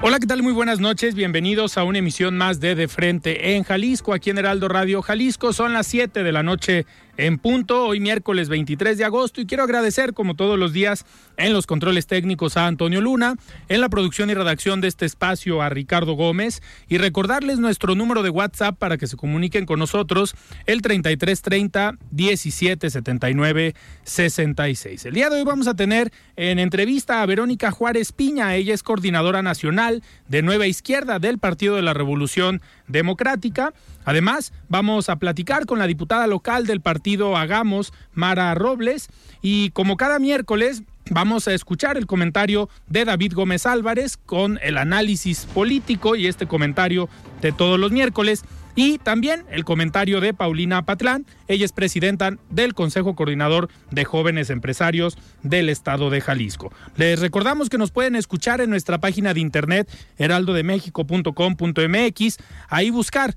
[0.00, 0.44] Hola, ¿qué tal?
[0.44, 1.16] Muy buenas noches.
[1.16, 5.52] Bienvenidos a una emisión más de De Frente en Jalisco, aquí en Heraldo Radio Jalisco.
[5.52, 6.86] Son las 7 de la noche
[7.18, 11.04] en punto, hoy miércoles 23 de agosto, y quiero agradecer, como todos los días,
[11.36, 13.34] en los controles técnicos a Antonio Luna,
[13.68, 18.22] en la producción y redacción de este espacio a Ricardo Gómez, y recordarles nuestro número
[18.22, 25.04] de WhatsApp para que se comuniquen con nosotros, el 3330 1779 66.
[25.06, 28.84] El día de hoy vamos a tener en entrevista a Verónica Juárez Piña, ella es
[28.84, 33.74] coordinadora nacional de Nueva Izquierda del Partido de la Revolución Democrática.
[34.08, 39.10] Además, vamos a platicar con la diputada local del partido Hagamos, Mara Robles,
[39.42, 44.78] y como cada miércoles, vamos a escuchar el comentario de David Gómez Álvarez con el
[44.78, 47.10] análisis político y este comentario
[47.42, 48.46] de todos los miércoles.
[48.76, 54.48] Y también el comentario de Paulina Patlán, ella es presidenta del Consejo Coordinador de Jóvenes
[54.48, 56.72] Empresarios del Estado de Jalisco.
[56.96, 62.38] Les recordamos que nos pueden escuchar en nuestra página de internet heraldodemexico.com.mx,
[62.70, 63.36] ahí buscar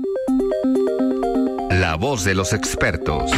[1.79, 3.31] La voz de los expertos.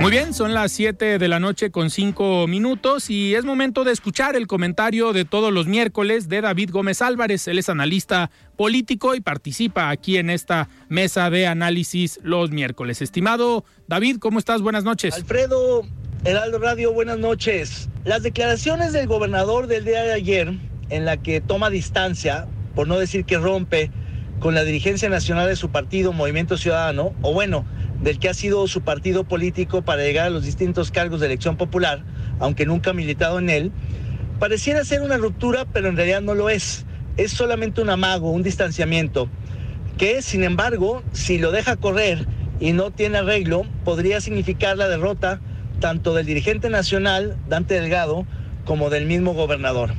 [0.00, 3.90] Muy bien, son las 7 de la noche con 5 minutos y es momento de
[3.90, 7.48] escuchar el comentario de todos los miércoles de David Gómez Álvarez.
[7.48, 13.02] Él es analista político y participa aquí en esta mesa de análisis los miércoles.
[13.02, 14.62] Estimado David, ¿cómo estás?
[14.62, 15.14] Buenas noches.
[15.14, 15.82] Alfredo,
[16.24, 17.88] Heraldo Radio, buenas noches.
[18.04, 20.54] Las declaraciones del gobernador del día de ayer,
[20.94, 22.46] en la que toma distancia,
[22.76, 23.90] por no decir que rompe,
[24.38, 27.64] con la dirigencia nacional de su partido, Movimiento Ciudadano, o bueno,
[28.00, 31.56] del que ha sido su partido político para llegar a los distintos cargos de elección
[31.56, 32.04] popular,
[32.38, 33.72] aunque nunca ha militado en él,
[34.38, 36.86] pareciera ser una ruptura, pero en realidad no lo es.
[37.16, 39.28] Es solamente un amago, un distanciamiento,
[39.98, 42.24] que sin embargo, si lo deja correr
[42.60, 45.40] y no tiene arreglo, podría significar la derrota
[45.80, 48.26] tanto del dirigente nacional, Dante Delgado,
[48.64, 49.90] como del mismo gobernador.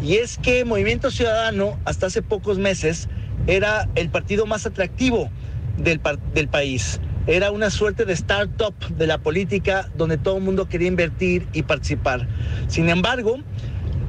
[0.00, 3.08] Y es que Movimiento Ciudadano, hasta hace pocos meses,
[3.46, 5.30] era el partido más atractivo
[5.76, 6.00] del,
[6.34, 10.88] del país era una suerte de startup de la política donde todo el mundo quería
[10.88, 12.26] invertir y participar.
[12.66, 13.38] Sin embargo,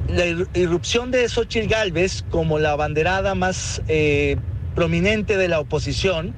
[0.08, 4.36] la irrupción de Xochitl Galvez como la banderada más eh,
[4.74, 6.34] prominente de la oposición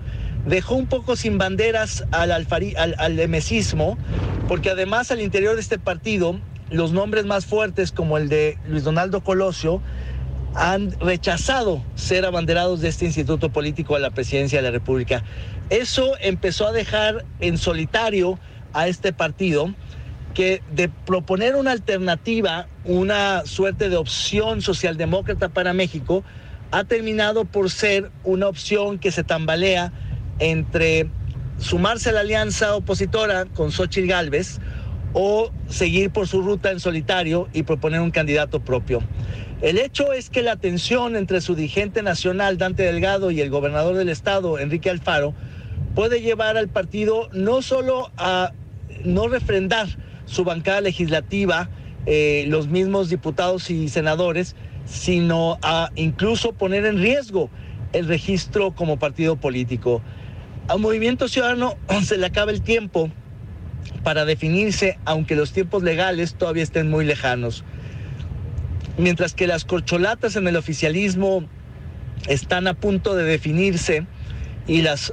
[0.47, 3.97] dejó un poco sin banderas al, alfari, al, al emesismo,
[4.47, 6.39] porque además al interior de este partido
[6.71, 9.81] los nombres más fuertes como el de Luis Donaldo Colosio
[10.55, 15.23] han rechazado ser abanderados de este instituto político a la presidencia de la República.
[15.69, 18.39] Eso empezó a dejar en solitario
[18.73, 19.75] a este partido
[20.35, 26.25] que de proponer una alternativa, una suerte de opción socialdemócrata para México,
[26.71, 29.93] ha terminado por ser una opción que se tambalea
[30.39, 31.09] entre
[31.59, 34.59] sumarse a la alianza opositora con Xochitl Gálvez
[35.19, 39.03] o seguir por su ruta en solitario y proponer un candidato propio.
[39.63, 43.97] El hecho es que la tensión entre su dirigente nacional, Dante Delgado, y el gobernador
[43.97, 45.33] del estado, Enrique Alfaro,
[45.95, 48.53] puede llevar al partido no solo a
[49.07, 49.89] no refrendar
[50.27, 51.71] su bancada legislativa,
[52.05, 54.55] eh, los mismos diputados y senadores,
[54.85, 57.49] sino a incluso poner en riesgo
[57.95, 60.03] el registro como partido político.
[60.69, 63.11] A Movimiento Ciudadano se le acaba el tiempo
[64.03, 67.65] para definirse, aunque los tiempos legales todavía estén muy lejanos.
[68.99, 71.45] Mientras que las corcholatas en el oficialismo
[72.29, 74.07] están a punto de definirse
[74.67, 75.13] y las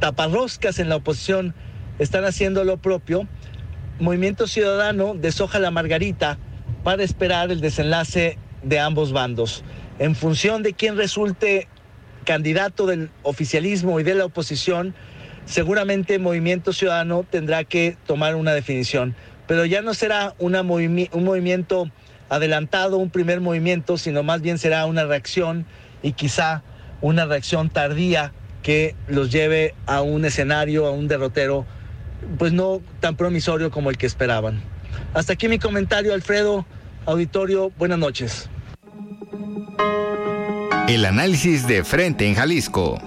[0.00, 1.54] taparroscas en la oposición
[1.98, 3.26] están haciendo lo propio,
[3.98, 6.38] Movimiento Ciudadano deshoja la margarita
[6.84, 9.64] para esperar el desenlace de ambos bandos.
[9.98, 11.68] En función de quién resulte
[12.24, 14.94] candidato del oficialismo y de la oposición,
[15.46, 19.16] seguramente Movimiento Ciudadano tendrá que tomar una definición.
[19.46, 21.90] Pero ya no será un movimiento
[22.28, 25.64] adelantado, un primer movimiento, sino más bien será una reacción
[26.02, 26.62] y quizá
[27.00, 28.32] una reacción tardía
[28.62, 31.64] que los lleve a un escenario, a un derrotero
[32.38, 34.60] pues no tan promisorio como el que esperaban.
[35.14, 36.66] Hasta aquí mi comentario, Alfredo.
[37.04, 38.50] Auditorio, buenas noches.
[40.88, 43.00] El análisis de frente en Jalisco.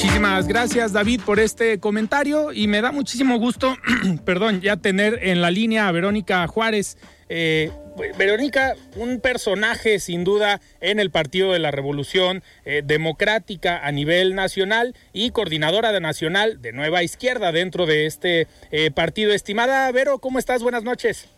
[0.00, 3.76] Muchísimas gracias David por este comentario y me da muchísimo gusto,
[4.24, 6.96] perdón, ya tener en la línea a Verónica Juárez.
[7.28, 7.72] Eh,
[8.16, 14.36] Verónica, un personaje sin duda en el Partido de la Revolución eh, Democrática a nivel
[14.36, 19.32] nacional y coordinadora de nacional de Nueva Izquierda dentro de este eh, partido.
[19.32, 20.62] Estimada Vero, ¿cómo estás?
[20.62, 21.28] Buenas noches.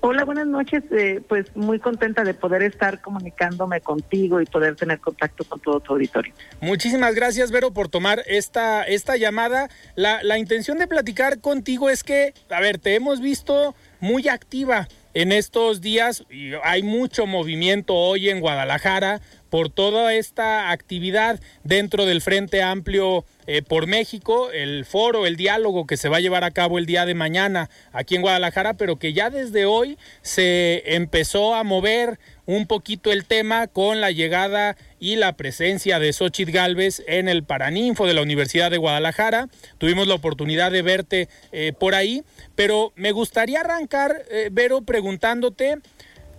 [0.00, 0.82] Hola, buenas noches.
[0.90, 5.80] Eh, pues muy contenta de poder estar comunicándome contigo y poder tener contacto con todo
[5.80, 6.32] tu auditorio.
[6.60, 9.68] Muchísimas gracias, Vero, por tomar esta, esta llamada.
[9.94, 14.88] La, la intención de platicar contigo es que, a ver, te hemos visto muy activa
[15.14, 16.24] en estos días.
[16.62, 23.62] Hay mucho movimiento hoy en Guadalajara por toda esta actividad dentro del Frente Amplio eh,
[23.62, 27.06] por México, el foro, el diálogo que se va a llevar a cabo el día
[27.06, 32.66] de mañana aquí en Guadalajara, pero que ya desde hoy se empezó a mover un
[32.66, 38.06] poquito el tema con la llegada y la presencia de Xochitl Galvez en el Paraninfo
[38.06, 39.50] de la Universidad de Guadalajara.
[39.76, 42.24] Tuvimos la oportunidad de verte eh, por ahí,
[42.54, 45.76] pero me gustaría arrancar, eh, Vero, preguntándote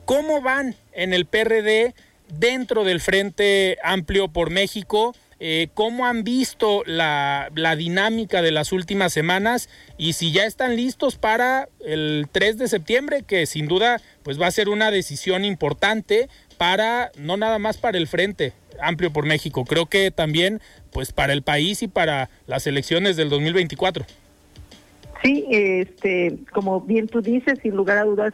[0.06, 1.94] cómo van en el PRD
[2.28, 9.12] dentro del Frente Amplio por México eh, cómo han visto la, dinámica de las últimas
[9.12, 9.68] semanas
[9.98, 14.48] y si ya están listos para el 3 de septiembre, que sin duda pues va
[14.48, 19.66] a ser una decisión importante para, no nada más para el Frente Amplio por México,
[19.66, 20.62] creo que también
[20.92, 24.06] pues para el país y para las elecciones del 2024.
[25.24, 28.34] Sí, este, como bien tú dices, sin lugar a dudas,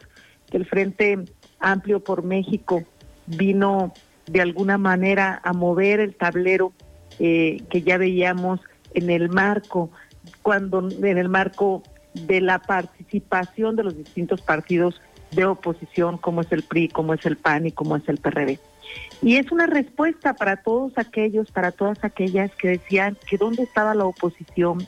[0.50, 1.20] que el Frente
[1.60, 2.84] Amplio por México
[3.28, 3.94] vino
[4.28, 6.74] de alguna manera a mover el tablero
[7.20, 8.60] eh, que ya veíamos
[8.94, 9.92] en el marco,
[10.42, 11.84] cuando en el marco
[12.14, 17.26] de la participación de los distintos partidos de oposición, como es el PRI, como es
[17.26, 18.60] el PAN y como es el PRD.
[19.22, 23.94] Y es una respuesta para todos aquellos, para todas aquellas que decían que dónde estaba
[23.94, 24.86] la oposición,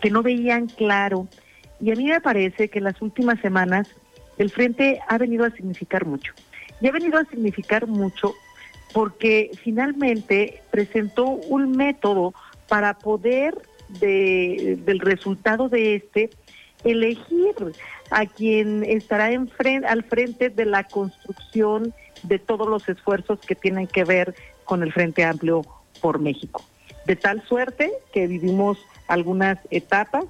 [0.00, 1.28] que no veían claro.
[1.80, 3.88] Y a mí me parece que en las últimas semanas
[4.38, 6.32] el frente ha venido a significar mucho.
[6.80, 8.34] Y ha venido a significar mucho
[8.92, 12.32] porque finalmente presentó un método
[12.68, 13.54] para poder
[14.00, 16.30] de, del resultado de este
[16.84, 17.54] elegir
[18.10, 24.04] a quien estará al frente de la construcción de todos los esfuerzos que tienen que
[24.04, 25.62] ver con el Frente Amplio
[26.00, 26.62] por México.
[27.06, 30.24] De tal suerte que vivimos algunas etapas.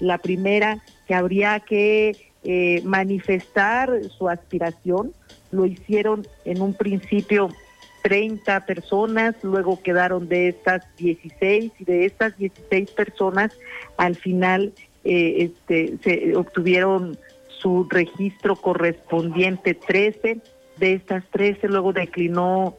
[0.00, 5.12] La primera, que habría que eh, manifestar su aspiración,
[5.50, 7.48] lo hicieron en un principio
[8.02, 13.52] 30 personas, luego quedaron de estas 16 y de estas 16 personas
[13.96, 14.72] al final
[15.04, 20.40] eh, este, se obtuvieron su registro correspondiente 13,
[20.78, 22.76] de estas 13 luego declinó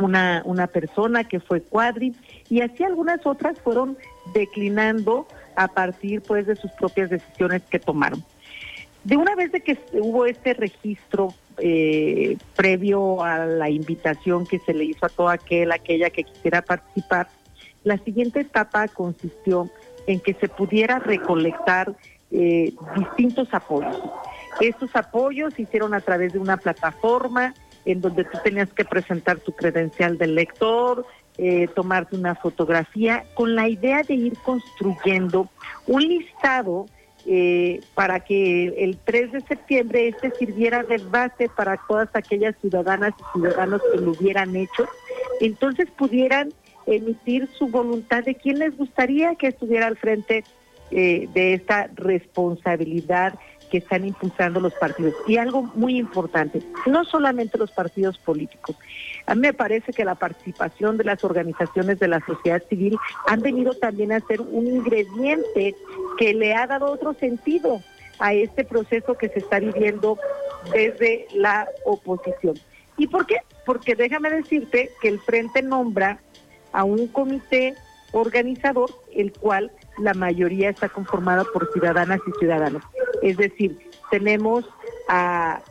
[0.00, 2.14] una, una persona que fue Cuadri
[2.48, 3.96] y así algunas otras fueron
[4.32, 8.24] declinando a partir pues de sus propias decisiones que tomaron.
[9.04, 14.74] De una vez de que hubo este registro eh, previo a la invitación que se
[14.74, 17.28] le hizo a toda aquel, aquella que quisiera participar,
[17.82, 19.70] la siguiente etapa consistió
[20.10, 21.94] en que se pudiera recolectar
[22.32, 23.96] eh, distintos apoyos.
[24.60, 29.38] Estos apoyos se hicieron a través de una plataforma en donde tú tenías que presentar
[29.38, 31.06] tu credencial del lector,
[31.38, 35.48] eh, tomarte una fotografía, con la idea de ir construyendo
[35.86, 36.86] un listado
[37.26, 43.12] eh, para que el 3 de septiembre este sirviera de base para todas aquellas ciudadanas
[43.16, 44.88] y ciudadanos que lo hubieran hecho,
[45.40, 46.52] entonces pudieran
[46.96, 50.44] emitir su voluntad de quién les gustaría que estuviera al frente
[50.90, 53.34] eh, de esta responsabilidad
[53.70, 55.14] que están impulsando los partidos.
[55.26, 58.76] Y algo muy importante, no solamente los partidos políticos.
[59.26, 63.40] A mí me parece que la participación de las organizaciones de la sociedad civil han
[63.40, 65.76] venido también a ser un ingrediente
[66.18, 67.80] que le ha dado otro sentido
[68.18, 70.18] a este proceso que se está viviendo
[70.72, 72.58] desde la oposición.
[72.98, 73.36] ¿Y por qué?
[73.64, 76.20] Porque déjame decirte que el Frente nombra
[76.72, 77.74] a un comité
[78.12, 82.82] organizador, el cual la mayoría está conformada por ciudadanas y ciudadanos.
[83.22, 83.78] Es decir,
[84.10, 84.64] tenemos
[85.08, 85.62] a,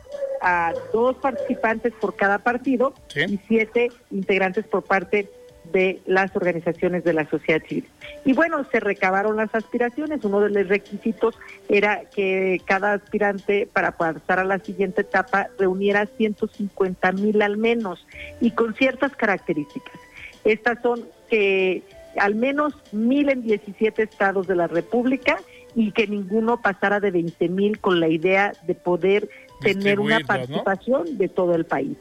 [0.92, 5.28] dos participantes por cada partido y siete integrantes por parte
[5.70, 7.86] de las organizaciones de la sociedad civil.
[8.24, 10.24] Y bueno, se recabaron las aspiraciones.
[10.24, 11.38] Uno de los requisitos
[11.68, 18.06] era que cada aspirante para pasar a la siguiente etapa reuniera 150 mil al menos
[18.40, 19.94] y con ciertas características.
[20.44, 21.82] Estas son que
[22.16, 25.38] al menos mil en 17 estados de la República
[25.74, 29.28] y que ninguno pasara de 20 mil con la idea de poder
[29.60, 31.96] tener una participación de todo el país.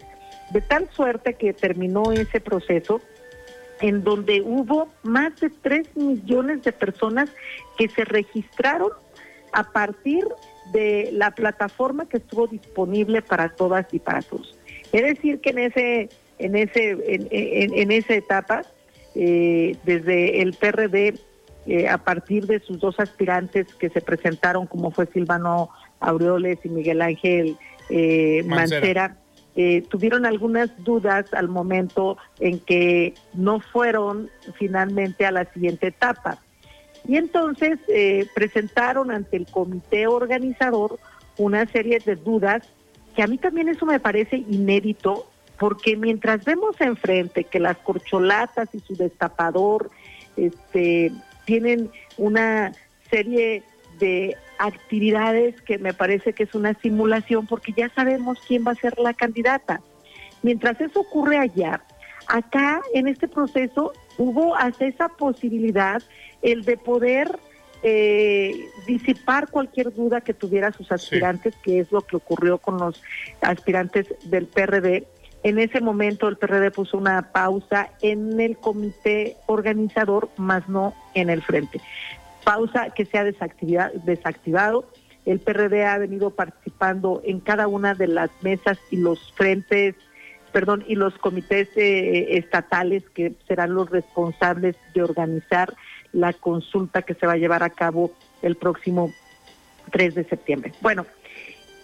[0.51, 3.01] De tal suerte que terminó ese proceso
[3.81, 7.29] en donde hubo más de 3 millones de personas
[7.77, 8.91] que se registraron
[9.53, 10.25] a partir
[10.73, 14.57] de la plataforma que estuvo disponible para todas y para todos.
[14.91, 17.27] Es decir, que en ese en ese en,
[17.73, 18.63] en esa etapa
[19.15, 21.15] eh, desde el PRD,
[21.65, 25.69] eh, a partir de sus dos aspirantes que se presentaron, como fue Silvano
[25.99, 27.57] Aureoles y Miguel Ángel
[27.89, 29.17] eh, Mancera,
[29.55, 36.39] eh, tuvieron algunas dudas al momento en que no fueron finalmente a la siguiente etapa.
[37.07, 37.79] Y entonces
[38.35, 40.99] presentaron ante el comité organizador
[41.37, 42.63] una serie de dudas
[43.15, 45.29] que a mí también eso me parece inédito
[45.59, 49.91] porque mientras vemos enfrente que las corcholatas y su destapador
[50.37, 51.11] este,
[51.45, 52.71] tienen una
[53.11, 53.63] serie
[53.99, 58.75] de actividades que me parece que es una simulación porque ya sabemos quién va a
[58.75, 59.81] ser la candidata.
[60.41, 61.83] Mientras eso ocurre allá,
[62.27, 66.01] acá en este proceso hubo hasta esa posibilidad
[66.41, 67.37] el de poder
[67.83, 73.01] eh, disipar cualquier duda que tuviera sus aspirantes, que es lo que ocurrió con los
[73.41, 75.05] aspirantes del PRD
[75.43, 81.29] en ese momento el PRD puso una pausa en el comité organizador, más no en
[81.29, 81.79] el frente.
[82.43, 84.85] Pausa que se ha desactivado.
[85.25, 89.95] El PRD ha venido participando en cada una de las mesas y los frentes,
[90.51, 95.73] perdón, y los comités eh, estatales que serán los responsables de organizar
[96.11, 99.13] la consulta que se va a llevar a cabo el próximo
[99.91, 100.73] 3 de septiembre.
[100.81, 101.05] Bueno,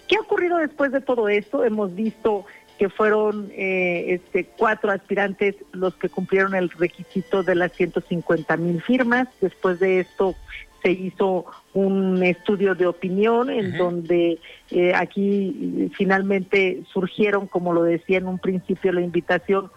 [0.07, 1.63] ¿qué ha ocurrido después de todo esto?
[1.63, 2.45] Hemos visto
[2.77, 8.82] que fueron eh, este, cuatro aspirantes los que cumplieron el requisito de las 150 mil
[8.82, 9.27] firmas.
[9.39, 10.36] Después de esto
[10.84, 14.39] se hizo un estudio de opinión en donde
[14.70, 19.72] eh, aquí finalmente surgieron, como lo decía en un principio la invitación,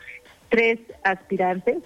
[0.51, 1.79] tres aspirantes,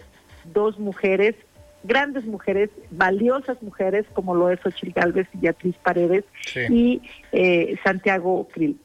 [0.52, 1.36] dos mujeres,
[1.84, 6.24] grandes mujeres, valiosas mujeres, como lo es Ochil Galvez y Beatriz Paredes,
[6.68, 7.02] y
[7.32, 8.76] eh, Santiago Krill.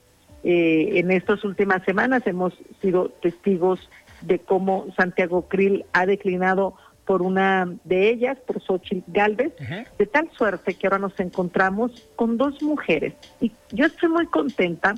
[0.50, 3.90] Eh, en estas últimas semanas hemos sido testigos
[4.22, 6.74] de cómo Santiago Krill ha declinado
[7.04, 9.52] por una de ellas, por Xochitl Galvez,
[9.98, 13.14] de tal suerte que ahora nos encontramos con dos mujeres.
[13.42, 14.96] Y yo estoy muy contenta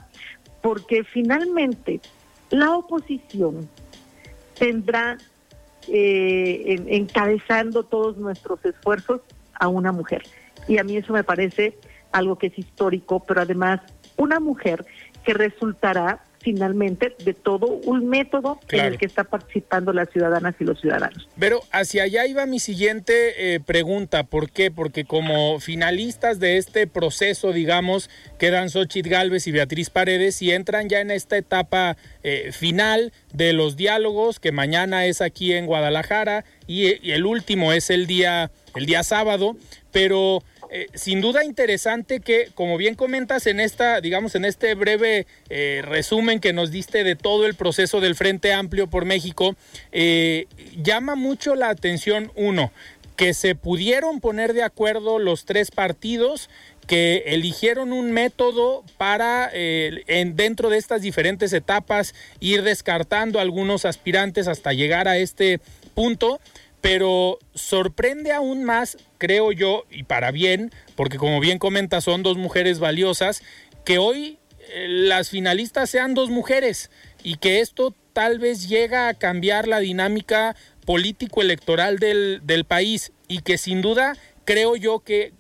[0.61, 1.99] porque finalmente
[2.51, 3.67] la oposición
[4.53, 5.17] tendrá
[5.87, 9.21] eh, encabezando todos nuestros esfuerzos
[9.55, 10.21] a una mujer.
[10.67, 11.75] Y a mí eso me parece
[12.11, 13.81] algo que es histórico, pero además
[14.19, 14.85] una mujer
[15.23, 20.63] que resultará finalmente de todo un método en el que está participando las ciudadanas y
[20.63, 21.27] los ciudadanos.
[21.37, 24.71] Pero hacia allá iba mi siguiente eh, pregunta, ¿por qué?
[24.71, 30.87] Porque como finalistas de este proceso, digamos, quedan Xochitl Galvez y Beatriz Paredes y entran
[30.89, 36.45] ya en esta etapa eh, final de los diálogos, que mañana es aquí en Guadalajara
[36.67, 39.57] y, y el último es el día, el día sábado,
[39.91, 45.25] pero eh, sin duda interesante que, como bien comentas en esta, digamos, en este breve
[45.49, 49.55] eh, resumen que nos diste de todo el proceso del Frente Amplio por México,
[49.91, 50.45] eh,
[50.77, 52.71] llama mucho la atención uno,
[53.15, 56.51] que se pudieron poner de acuerdo los tres partidos
[56.85, 64.47] que eligieron un método para en, dentro de estas diferentes etapas ir descartando algunos aspirantes
[64.47, 65.59] hasta llegar a este
[65.93, 66.39] punto
[66.81, 72.37] pero sorprende aún más, creo yo, y para bien, porque como bien comenta, son dos
[72.37, 73.41] mujeres valiosas,
[73.85, 76.89] que hoy eh, las finalistas sean dos mujeres
[77.23, 80.55] y que esto tal vez llega a cambiar la dinámica
[80.85, 85.33] político-electoral del, del país y que sin duda creo yo que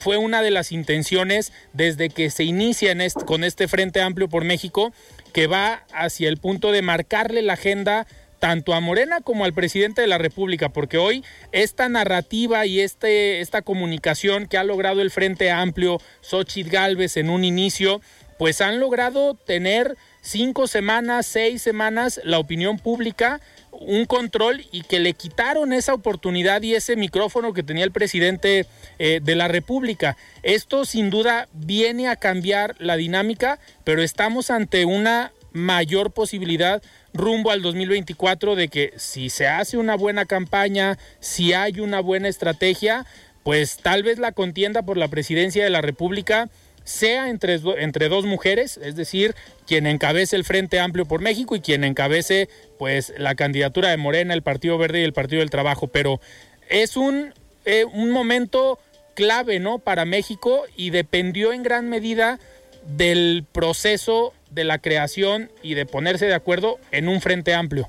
[0.00, 4.44] fue una de las intenciones desde que se inicia en con este Frente Amplio por
[4.44, 4.92] México,
[5.32, 8.06] que va hacia el punto de marcarle la agenda
[8.46, 13.40] tanto a Morena como al presidente de la República, porque hoy esta narrativa y este,
[13.40, 18.00] esta comunicación que ha logrado el Frente Amplio, Xochitl Galvez en un inicio,
[18.38, 23.40] pues han logrado tener cinco semanas, seis semanas la opinión pública
[23.72, 28.64] un control y que le quitaron esa oportunidad y ese micrófono que tenía el presidente
[29.00, 30.16] eh, de la República.
[30.44, 36.82] Esto sin duda viene a cambiar la dinámica, pero estamos ante una mayor posibilidad
[37.16, 42.28] rumbo al 2024 de que si se hace una buena campaña, si hay una buena
[42.28, 43.06] estrategia,
[43.42, 46.48] pues tal vez la contienda por la presidencia de la República
[46.84, 49.34] sea entre, entre dos mujeres, es decir,
[49.66, 54.34] quien encabece el Frente Amplio por México y quien encabece pues la candidatura de Morena,
[54.34, 56.20] el Partido Verde y el Partido del Trabajo, pero
[56.68, 58.78] es un, eh, un momento
[59.14, 59.78] clave, ¿no?
[59.78, 62.38] Para México y dependió en gran medida
[62.86, 67.88] del proceso de la creación y de ponerse de acuerdo en un frente amplio.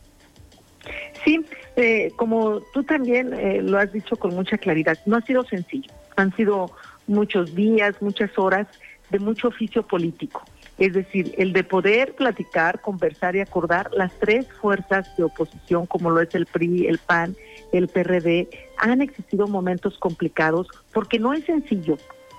[1.23, 1.45] Sí,
[1.75, 5.91] eh, como tú también eh, lo has dicho con mucha claridad, no ha sido sencillo,
[6.15, 6.71] han sido
[7.07, 8.67] muchos días, muchas horas
[9.09, 10.43] de mucho oficio político.
[10.77, 16.11] Es decir, el de poder platicar, conversar y acordar las tres fuerzas de oposición, como
[16.11, 17.35] lo es el PRI, el PAN,
[17.71, 18.47] el PRD,
[18.77, 21.97] han existido momentos complicados porque no es sencillo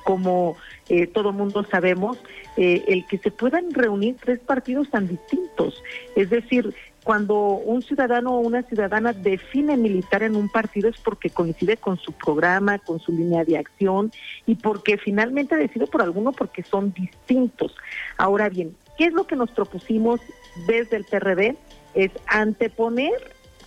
[0.09, 0.57] como
[0.89, 2.17] eh, todo mundo sabemos,
[2.57, 5.83] eh, el que se puedan reunir tres partidos tan distintos.
[6.17, 6.75] Es decir,
[7.05, 11.99] cuando un ciudadano o una ciudadana define militar en un partido es porque coincide con
[11.99, 14.11] su programa, con su línea de acción
[14.47, 17.77] y porque finalmente decide por alguno porque son distintos.
[18.17, 20.21] Ahora bien, ¿qué es lo que nos propusimos
[20.67, 21.55] desde el PRD?
[21.93, 23.13] Es anteponer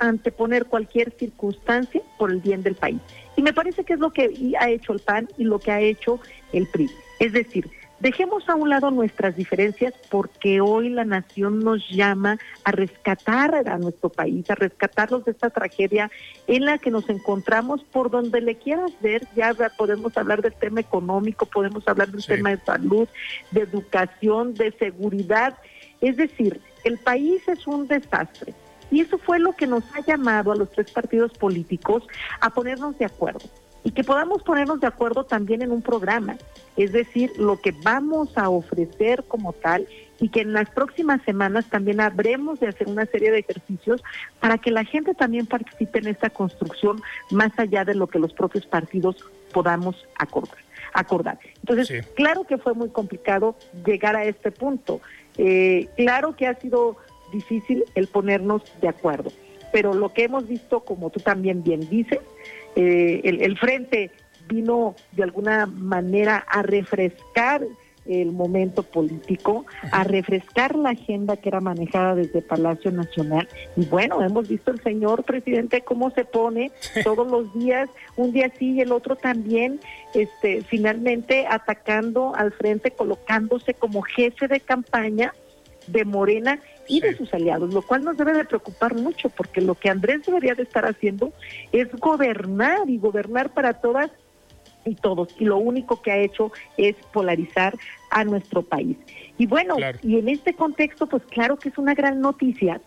[0.08, 3.00] anteponer cualquier circunstancia por el bien del país.
[3.36, 5.80] Y me parece que es lo que ha hecho el PAN y lo que ha
[5.80, 6.20] hecho
[6.52, 6.90] el PRI.
[7.20, 12.72] Es decir, dejemos a un lado nuestras diferencias porque hoy la nación nos llama a
[12.72, 16.10] rescatar a nuestro país, a rescatarlos de esta tragedia
[16.48, 19.28] en la que nos encontramos por donde le quieras ver.
[19.36, 23.08] Ya podemos hablar del tema económico, podemos hablar del tema de salud,
[23.52, 25.58] de educación, de seguridad.
[26.02, 28.56] Es decir, el país es un desastre
[28.92, 32.04] y eso fue lo que nos ha llamado a los tres partidos políticos
[32.40, 33.42] a ponernos de acuerdo
[33.84, 36.38] y que podamos ponernos de acuerdo también en un programa,
[36.78, 39.88] es decir, lo que vamos a ofrecer como tal
[40.20, 44.04] y que en las próximas semanas también habremos de hacer una serie de ejercicios
[44.40, 47.02] para que la gente también participe en esta construcción
[47.32, 49.16] más allá de lo que los propios partidos
[49.52, 50.60] podamos acordar.
[50.94, 51.40] acordar.
[51.62, 55.02] Entonces, claro que fue muy complicado llegar a este punto.
[55.38, 56.98] Eh, claro que ha sido
[57.32, 59.32] difícil el ponernos de acuerdo.
[59.72, 62.20] Pero lo que hemos visto, como tú también bien dices,
[62.76, 64.12] eh, el, frente
[64.48, 67.62] vino de alguna manera a refrescar
[68.06, 73.48] el momento político, a refrescar la agenda que era manejada desde Palacio Nacional.
[73.76, 76.72] Y bueno, hemos visto el señor presidente cómo se pone
[77.04, 79.80] todos los días, un día sí y el otro también,
[80.16, 85.34] este, finalmente atacando al frente, colocándose como jefe de campaña
[85.88, 89.76] de Morena y de sus aliados, lo cual nos debe de preocupar mucho, porque lo
[89.76, 91.32] que Andrés debería de estar haciendo
[91.72, 94.12] es gobernar y gobernar para todas
[94.86, 97.78] y todos, y lo único que ha hecho es polarizar
[98.10, 98.98] a nuestro país.
[99.38, 102.82] Y bueno, y en este contexto, pues claro que es una gran noticia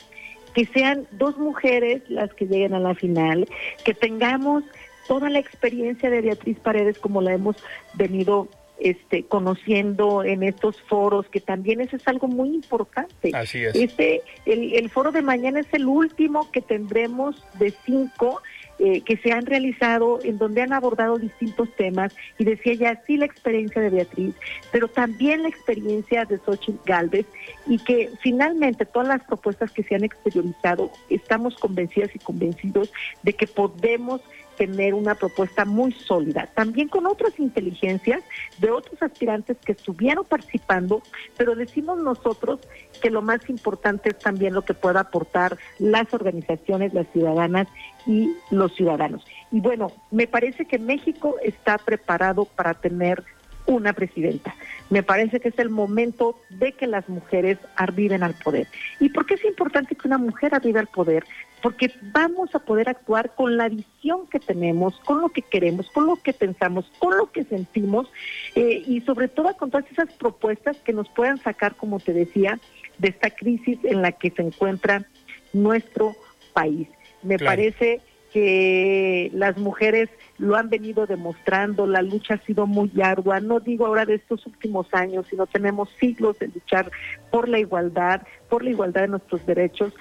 [0.55, 3.47] que sean dos mujeres las que lleguen a la final,
[3.85, 4.65] que tengamos
[5.09, 7.57] toda la experiencia de Beatriz Paredes como la hemos
[7.95, 13.31] venido este, conociendo en estos foros, que también eso es algo muy importante.
[13.35, 13.75] Así es.
[13.75, 18.41] Este, el, el foro de mañana es el último que tendremos de cinco
[18.81, 23.17] eh, que se han realizado en donde han abordado distintos temas y decía ya sí
[23.17, 24.35] la experiencia de Beatriz,
[24.73, 27.25] pero también la experiencia de Xochitl Galvez
[27.69, 33.35] y que finalmente todas las propuestas que se han exteriorizado estamos convencidas y convencidos de
[33.35, 34.21] que podemos
[34.57, 38.23] tener una propuesta muy sólida, también con otras inteligencias
[38.59, 41.03] de otros aspirantes que estuvieron participando,
[41.37, 42.61] pero decimos nosotros
[43.03, 47.69] que lo más importante es también lo que pueda aportar las organizaciones, las ciudadanas
[48.07, 49.25] y los ciudadanos.
[49.51, 53.23] Y bueno, me parece que México está preparado para tener
[53.67, 54.55] una presidenta.
[54.91, 58.67] Me parece que es el momento de que las mujeres arriben al poder.
[59.01, 61.25] ¿Y por qué es importante que una mujer arribe al poder?
[61.65, 66.05] Porque vamos a poder actuar con la visión que tenemos, con lo que queremos, con
[66.07, 68.07] lo que pensamos, con lo que sentimos
[68.55, 72.61] eh, y sobre todo con todas esas propuestas que nos puedan sacar, como te decía,
[72.99, 75.07] de esta crisis en la que se encuentra
[75.55, 76.15] nuestro
[76.53, 76.87] país.
[77.23, 78.03] Me parece
[78.35, 83.87] que las mujeres lo han venido demostrando, la lucha ha sido muy ardua, no digo
[83.87, 86.91] ahora de estos últimos años, sino tenemos siglos de luchar
[87.31, 89.95] por la igualdad, por la igualdad de nuestros derechos,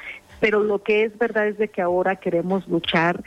[0.43, 3.23] pero lo que es verdad es de que ahora queremos luchar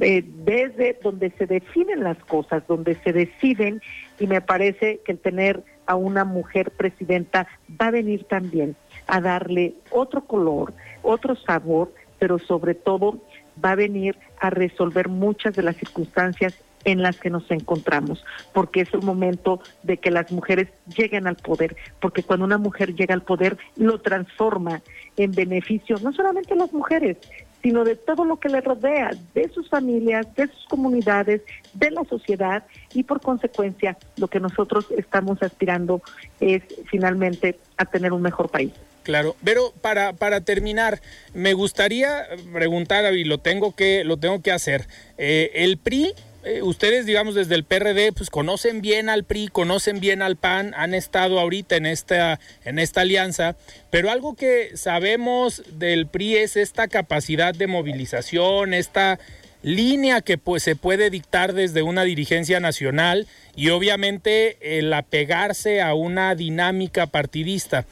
[0.00, 3.80] eh, desde donde se definen las cosas, donde se deciden,
[4.18, 7.46] y me parece que el tener a una mujer presidenta
[7.80, 8.74] va a venir también
[9.06, 13.22] a darle otro color, otro sabor, pero sobre todo
[13.64, 18.82] va a venir a resolver muchas de las circunstancias en las que nos encontramos, porque
[18.82, 23.14] es el momento de que las mujeres lleguen al poder, porque cuando una mujer llega
[23.14, 24.82] al poder lo transforma
[25.16, 27.16] en beneficio no solamente de las mujeres,
[27.62, 31.42] sino de todo lo que le rodea, de sus familias, de sus comunidades,
[31.74, 36.02] de la sociedad y por consecuencia lo que nosotros estamos aspirando
[36.40, 38.72] es finalmente a tener un mejor país.
[39.04, 41.00] Claro, pero para, para terminar,
[41.34, 44.86] me gustaría preguntar, y lo tengo que, lo tengo que hacer,
[45.18, 50.00] eh, el PRI eh, ustedes, digamos, desde el PRD, pues conocen bien al PRI, conocen
[50.00, 53.56] bien al PAN, han estado ahorita en esta, en esta alianza,
[53.90, 59.20] pero algo que sabemos del PRI es esta capacidad de movilización, esta
[59.62, 65.94] línea que pues se puede dictar desde una dirigencia nacional y obviamente el apegarse a
[65.94, 67.86] una dinámica partidista.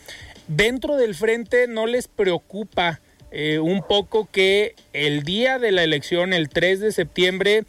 [0.49, 6.33] Dentro del frente no les preocupa eh, un poco que el día de la elección,
[6.33, 7.65] el 3 de septiembre,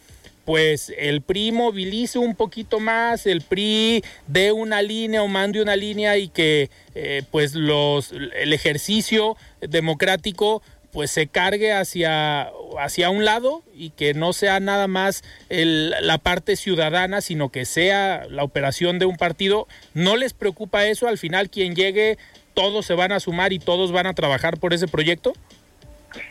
[0.51, 5.77] pues el PRI movilice un poquito más, el PRI dé una línea o mande una
[5.77, 10.61] línea y que eh, pues los el ejercicio democrático
[10.91, 16.57] pues se cargue hacia, hacia un lado y que no sea nada más la parte
[16.57, 19.69] ciudadana, sino que sea la operación de un partido.
[19.93, 21.07] ¿No les preocupa eso?
[21.07, 22.17] Al final quien llegue,
[22.55, 25.31] todos se van a sumar y todos van a trabajar por ese proyecto.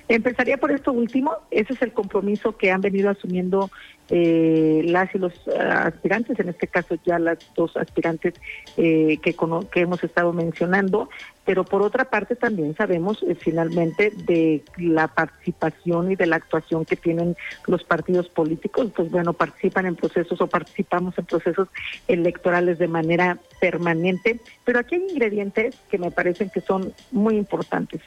[0.08, 3.70] Empezaría por esto último, ese es el compromiso que han venido asumiendo
[4.10, 8.34] eh, las y los eh, aspirantes, en este caso ya las dos aspirantes
[8.76, 9.36] eh, que,
[9.70, 11.08] que hemos estado mencionando,
[11.44, 16.84] pero por otra parte también sabemos eh, finalmente de la participación y de la actuación
[16.84, 21.68] que tienen los partidos políticos, pues bueno, participan en procesos o participamos en procesos
[22.08, 28.00] electorales de manera permanente, pero aquí hay ingredientes que me parecen que son muy importantes.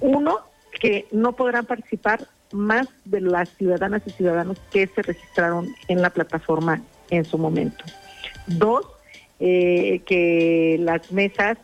[0.00, 0.40] Uno,
[0.80, 6.10] que no podrán participar más de las ciudadanas y ciudadanos que se registraron en la
[6.10, 7.84] plataforma en su momento.
[8.46, 8.86] Dos,
[9.40, 11.58] eh, que las mesas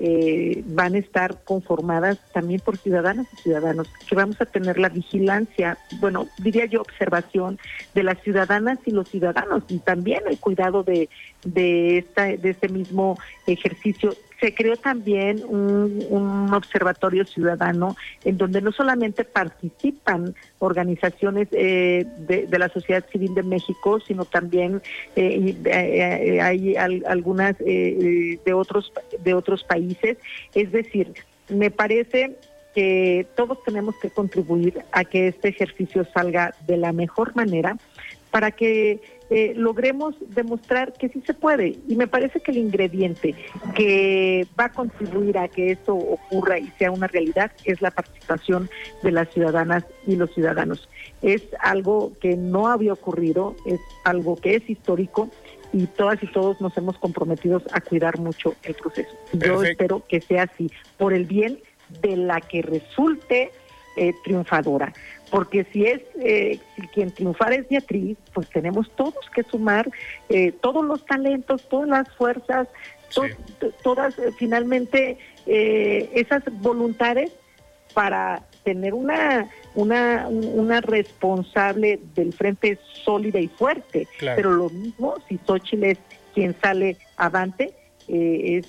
[0.00, 4.88] eh, van a estar conformadas también por ciudadanas y ciudadanos, que vamos a tener la
[4.88, 7.60] vigilancia, bueno, diría yo observación
[7.94, 11.08] de las ciudadanas y los ciudadanos y también el cuidado de,
[11.44, 13.16] de, esta, de este mismo
[13.52, 22.58] ejercicio se creó también un, observatorio ciudadano en donde no solamente participan organizaciones eh, de,
[22.58, 24.82] la sociedad civil de México, sino también
[25.16, 30.18] eh, eh, hay algunas de otros de otros países.
[30.54, 31.14] Es decir,
[31.48, 32.36] me parece
[32.74, 37.76] que todos tenemos que contribuir a que este ejercicio salga de la mejor manera
[38.30, 39.00] para que
[39.30, 41.78] eh, logremos demostrar que sí se puede.
[41.88, 43.34] Y me parece que el ingrediente
[43.74, 48.68] que va a contribuir a que esto ocurra y sea una realidad es la participación
[49.02, 50.88] de las ciudadanas y los ciudadanos.
[51.22, 55.30] Es algo que no había ocurrido, es algo que es histórico
[55.72, 59.10] y todas y todos nos hemos comprometido a cuidar mucho el proceso.
[59.32, 61.58] Yo espero que sea así, por el bien
[62.02, 63.50] de la que resulte
[63.96, 64.92] eh, triunfadora
[65.34, 69.90] porque si es eh, si quien triunfar es Beatriz, pues tenemos todos que sumar
[70.28, 72.68] eh, todos los talentos, todas las fuerzas,
[73.82, 77.32] todas eh, finalmente esas voluntades
[77.94, 84.06] para tener una una una responsable del frente sólida y fuerte.
[84.20, 85.98] Pero lo mismo si Xochitl es
[86.32, 87.74] quien sale avante,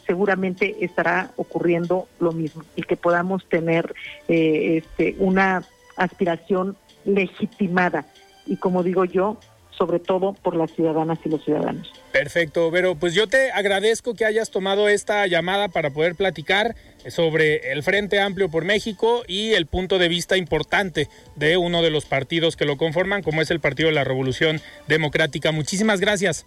[0.08, 3.94] seguramente estará ocurriendo lo mismo y que podamos tener
[4.28, 5.64] este, una
[5.96, 8.06] aspiración legitimada
[8.46, 9.40] y como digo yo,
[9.78, 11.92] sobre todo por las ciudadanas y los ciudadanos.
[12.12, 16.76] Perfecto, pero pues yo te agradezco que hayas tomado esta llamada para poder platicar
[17.08, 21.90] sobre el Frente Amplio por México y el punto de vista importante de uno de
[21.90, 25.52] los partidos que lo conforman, como es el Partido de la Revolución Democrática.
[25.52, 26.46] Muchísimas gracias.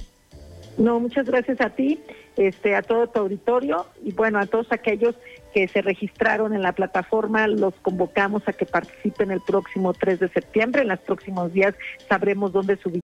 [0.79, 2.01] No, muchas gracias a ti,
[2.37, 5.17] este, a todo tu auditorio y bueno, a todos aquellos
[5.53, 10.29] que se registraron en la plataforma, los convocamos a que participen el próximo 3 de
[10.29, 10.83] septiembre.
[10.83, 11.75] En los próximos días
[12.09, 13.01] sabremos dónde subir.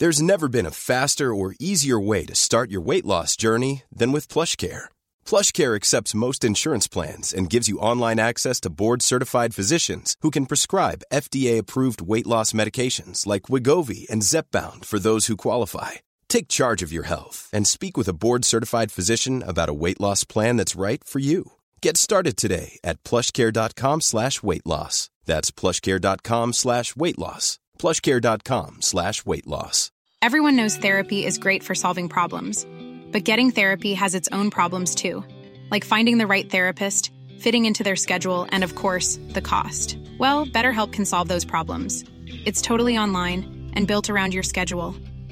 [0.00, 4.12] There's never been a faster or easier way to start your weight loss journey than
[4.12, 4.88] with PlushCare.
[5.26, 10.46] PlushCare accepts most insurance plans and gives you online access to board-certified physicians who can
[10.46, 16.00] prescribe FDA-approved weight loss medications like Wigovi and Zepbound for those who qualify.
[16.30, 20.24] Take charge of your health and speak with a board-certified physician about a weight loss
[20.24, 21.52] plan that's right for you.
[21.82, 25.10] Get started today at plushcare.com slash weight loss.
[25.26, 27.58] That's plushcare.com slash weight loss.
[27.78, 29.90] plushcare.com slash weight loss.
[30.22, 32.64] Everyone knows therapy is great for solving problems,
[33.10, 35.24] but getting therapy has its own problems too,
[35.70, 39.98] like finding the right therapist, fitting into their schedule, and of course, the cost.
[40.18, 42.04] Well, BetterHelp can solve those problems.
[42.44, 44.94] It's totally online and built around your schedule.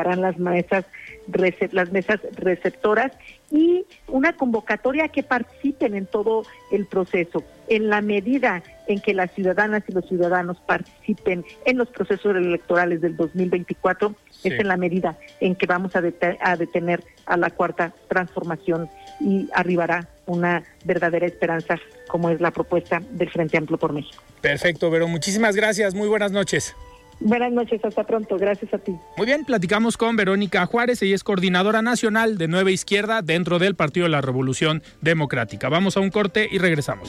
[0.00, 0.84] harán las mesas,
[1.30, 3.12] rece- las mesas receptoras
[3.50, 7.44] y una convocatoria que participen en todo el proceso.
[7.68, 13.00] En la medida en que las ciudadanas y los ciudadanos participen en los procesos electorales
[13.00, 14.48] del 2024, Sí.
[14.48, 18.88] es en la medida en que vamos a detener a la cuarta transformación
[19.20, 21.78] y arribará una verdadera esperanza
[22.08, 24.22] como es la propuesta del Frente Amplio por México.
[24.40, 25.08] Perfecto, Vero.
[25.08, 25.94] Muchísimas gracias.
[25.94, 26.74] Muy buenas noches.
[27.20, 28.94] Buenas noches, hasta pronto, gracias a ti.
[29.16, 33.74] Muy bien, platicamos con Verónica Juárez, ella es coordinadora nacional de Nueva Izquierda dentro del
[33.74, 35.68] Partido de la Revolución Democrática.
[35.68, 37.08] Vamos a un corte y regresamos.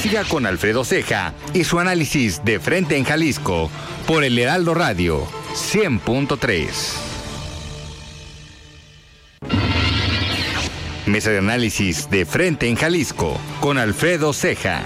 [0.00, 3.70] Siga con Alfredo Ceja y su análisis de frente en Jalisco
[4.06, 7.12] por el Heraldo Radio 100.3.
[11.06, 14.82] Mesa de análisis de frente en Jalisco con Alfredo Ceja.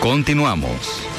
[0.00, 1.13] Continuamos.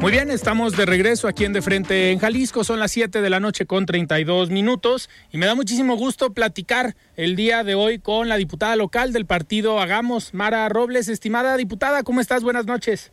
[0.00, 2.62] Muy bien, estamos de regreso aquí en De Frente en Jalisco.
[2.62, 6.94] Son las 7 de la noche con 32 minutos y me da muchísimo gusto platicar
[7.16, 11.08] el día de hoy con la diputada local del partido Hagamos, Mara Robles.
[11.08, 12.44] Estimada diputada, ¿cómo estás?
[12.44, 13.10] Buenas noches.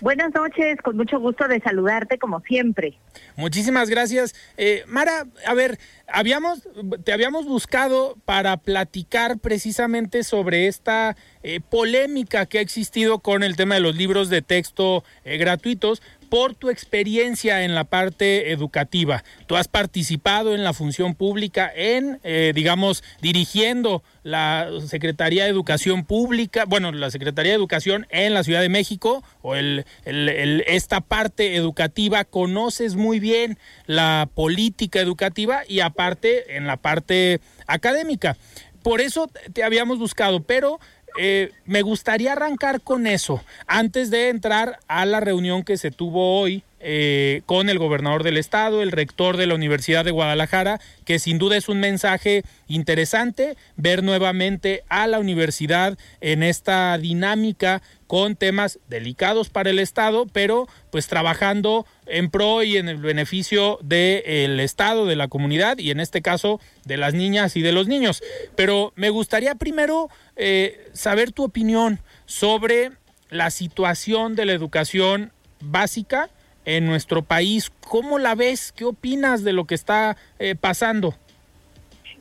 [0.00, 2.98] Buenas noches, con mucho gusto de saludarte como siempre.
[3.36, 4.34] Muchísimas gracias.
[4.56, 6.66] Eh, Mara, a ver, habíamos,
[7.04, 13.56] te habíamos buscado para platicar precisamente sobre esta eh, polémica que ha existido con el
[13.56, 19.24] tema de los libros de texto eh, gratuitos por tu experiencia en la parte educativa.
[19.46, 26.04] Tú has participado en la función pública, en, eh, digamos, dirigiendo la Secretaría de Educación
[26.04, 31.56] Pública, bueno, la Secretaría de Educación en la Ciudad de México, o el, esta parte
[31.56, 38.36] educativa, conoces muy bien la política educativa y aparte en la parte académica.
[38.82, 40.80] Por eso te habíamos buscado, pero
[41.22, 46.40] eh, me gustaría arrancar con eso, antes de entrar a la reunión que se tuvo
[46.40, 51.18] hoy eh, con el gobernador del estado, el rector de la Universidad de Guadalajara, que
[51.18, 58.34] sin duda es un mensaje interesante ver nuevamente a la universidad en esta dinámica con
[58.34, 64.58] temas delicados para el estado, pero pues trabajando en pro y en el beneficio del
[64.58, 68.22] estado, de la comunidad y en este caso de las niñas y de los niños.
[68.56, 72.90] Pero me gustaría primero eh, saber tu opinión sobre
[73.28, 76.30] la situación de la educación básica
[76.64, 77.70] en nuestro país.
[77.88, 78.72] ¿Cómo la ves?
[78.72, 81.14] ¿Qué opinas de lo que está eh, pasando?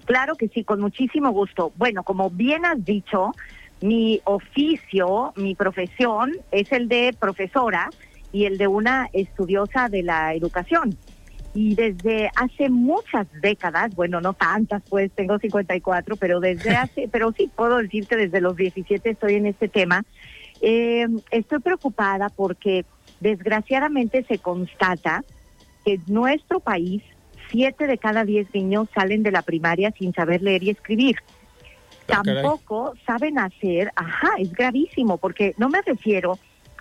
[0.05, 1.71] Claro que sí, con muchísimo gusto.
[1.75, 3.31] Bueno, como bien has dicho,
[3.81, 7.89] mi oficio, mi profesión es el de profesora
[8.31, 10.97] y el de una estudiosa de la educación.
[11.53, 17.31] Y desde hace muchas décadas, bueno, no tantas, pues tengo 54, pero desde hace, pero
[17.31, 20.03] sí puedo decir que desde los 17 estoy en este tema.
[20.61, 22.83] Eh, estoy preocupada porque
[23.19, 25.23] desgraciadamente se constata
[25.85, 27.01] que en nuestro país
[27.51, 31.17] siete de cada diez niños salen de la primaria sin saber leer y escribir.
[32.11, 32.41] Ah, caray.
[32.43, 36.37] Tampoco saben hacer, ajá, es gravísimo, porque no me refiero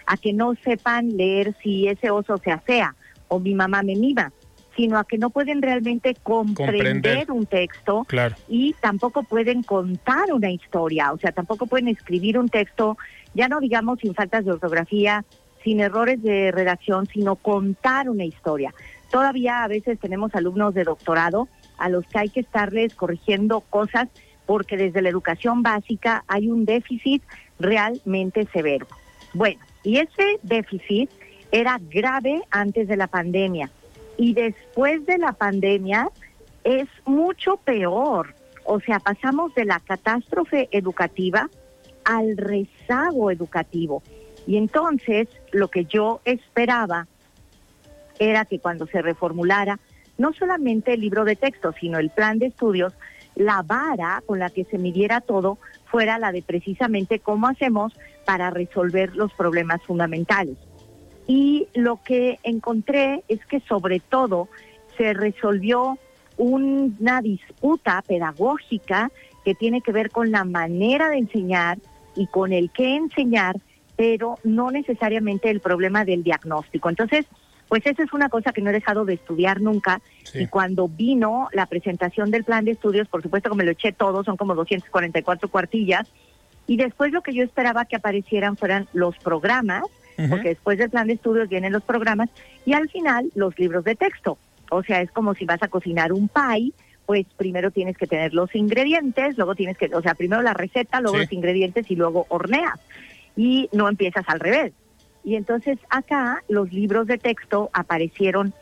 [0.06, 2.94] a que no sepan leer si ese oso se asea
[3.28, 4.32] o mi mamá me mima,
[4.74, 7.30] sino a que no pueden realmente comprender, Comprender.
[7.30, 8.36] un texto Claro.
[8.48, 12.96] y tampoco pueden contar una historia, o sea, tampoco pueden escribir un texto,
[13.34, 15.24] ya no digamos sin faltas de ortografía,
[15.68, 18.72] sin errores de redacción, sino contar una historia.
[19.10, 24.08] Todavía a veces tenemos alumnos de doctorado a los que hay que estarles corrigiendo cosas
[24.46, 27.22] porque desde la educación básica hay un déficit
[27.58, 28.86] realmente severo.
[29.34, 31.10] Bueno, y ese déficit
[31.52, 33.70] era grave antes de la pandemia
[34.16, 36.08] y después de la pandemia
[36.64, 38.34] es mucho peor.
[38.64, 41.50] O sea, pasamos de la catástrofe educativa
[42.06, 44.02] al rezago educativo.
[44.48, 47.06] Y entonces lo que yo esperaba
[48.18, 49.78] era que cuando se reformulara
[50.16, 52.94] no solamente el libro de texto, sino el plan de estudios,
[53.34, 57.92] la vara con la que se midiera todo fuera la de precisamente cómo hacemos
[58.24, 60.56] para resolver los problemas fundamentales.
[61.26, 64.48] Y lo que encontré es que sobre todo
[64.96, 65.98] se resolvió
[66.38, 69.12] una disputa pedagógica
[69.44, 71.76] que tiene que ver con la manera de enseñar
[72.16, 73.60] y con el qué enseñar,
[73.98, 76.88] pero no necesariamente el problema del diagnóstico.
[76.88, 77.26] Entonces,
[77.66, 80.00] pues esa es una cosa que no he dejado de estudiar nunca.
[80.34, 83.90] Y cuando vino la presentación del plan de estudios, por supuesto que me lo eché
[83.90, 86.06] todo, son como 244 cuartillas.
[86.68, 89.82] Y después lo que yo esperaba que aparecieran fueran los programas,
[90.30, 92.30] porque después del plan de estudios vienen los programas,
[92.64, 94.38] y al final los libros de texto.
[94.70, 96.72] O sea, es como si vas a cocinar un pie,
[97.04, 101.00] pues primero tienes que tener los ingredientes, luego tienes que, o sea, primero la receta,
[101.00, 102.78] luego los ingredientes y luego horneas.
[103.38, 104.74] Y no empiezas al revés.
[105.24, 108.52] Y entonces acá los libros de texto aparecieron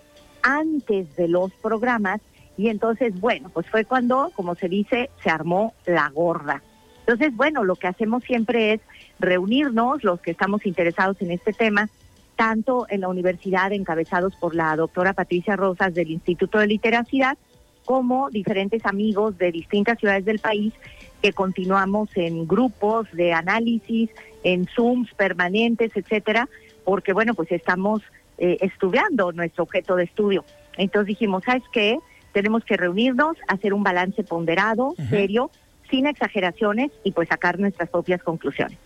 [0.42, 2.20] antes de los programas
[2.56, 6.62] y entonces, bueno, pues fue cuando, como se dice, se armó la gorda.
[7.00, 8.80] Entonces, bueno, lo que hacemos siempre es
[9.18, 11.88] reunirnos, los que estamos interesados en este tema,
[12.34, 17.38] tanto en la universidad, encabezados por la doctora Patricia Rosas del Instituto de Literacidad,
[17.84, 20.74] como diferentes amigos de distintas ciudades del país
[21.22, 24.10] que continuamos en grupos de análisis,
[24.46, 26.48] en Zooms permanentes, etcétera,
[26.84, 28.00] porque bueno, pues estamos
[28.38, 30.44] eh, estudiando nuestro objeto de estudio.
[30.76, 31.98] Entonces dijimos, ¿sabes qué?
[32.32, 35.50] Tenemos que reunirnos, hacer un balance ponderado, serio,
[35.90, 38.78] sin exageraciones y pues sacar nuestras propias conclusiones.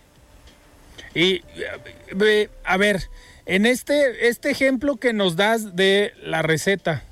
[1.13, 1.43] Y
[2.63, 3.01] a ver,
[3.45, 7.03] en este, este ejemplo que nos das de la receta,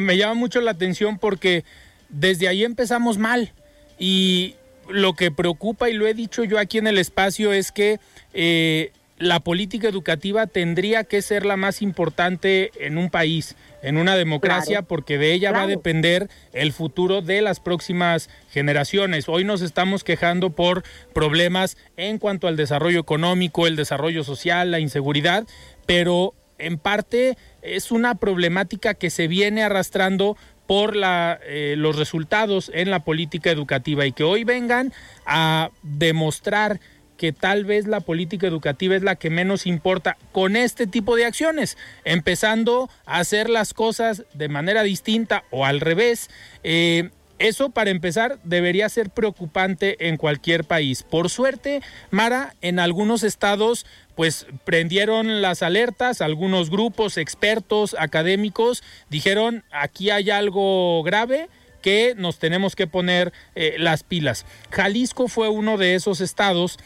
[0.00, 1.64] me llama mucho la atención porque
[2.10, 3.52] desde ahí empezamos mal.
[3.98, 4.54] Y
[4.88, 7.98] lo que preocupa, y lo he dicho yo aquí en el espacio, es que
[8.34, 14.16] eh, la política educativa tendría que ser la más importante en un país, en una
[14.16, 19.28] democracia, porque de ella va a depender el futuro de las próximas generaciones.
[19.28, 20.82] Hoy nos estamos quejando por
[21.14, 25.46] problemas en cuanto al desarrollo económico, el desarrollo social, la inseguridad,
[25.86, 32.70] pero en parte es una problemática que se viene arrastrando por la, eh, los resultados
[32.74, 34.92] en la política educativa y que hoy vengan
[35.24, 36.80] a demostrar
[37.16, 41.24] que tal vez la política educativa es la que menos importa con este tipo de
[41.24, 46.30] acciones, empezando a hacer las cosas de manera distinta o al revés.
[46.62, 51.02] Eh, eso, para empezar, debería ser preocupante en cualquier país.
[51.02, 59.64] Por suerte, Mara, en algunos estados, pues prendieron las alertas, algunos grupos, expertos, académicos, dijeron,
[59.70, 61.48] aquí hay algo grave,
[61.82, 64.44] que nos tenemos que poner eh, las pilas.
[64.70, 66.78] Jalisco fue uno de esos estados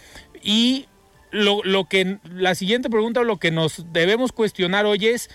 [0.43, 0.89] y
[1.31, 5.31] lo, lo, que la siguiente pregunta lo que nos debemos cuestionar hoy es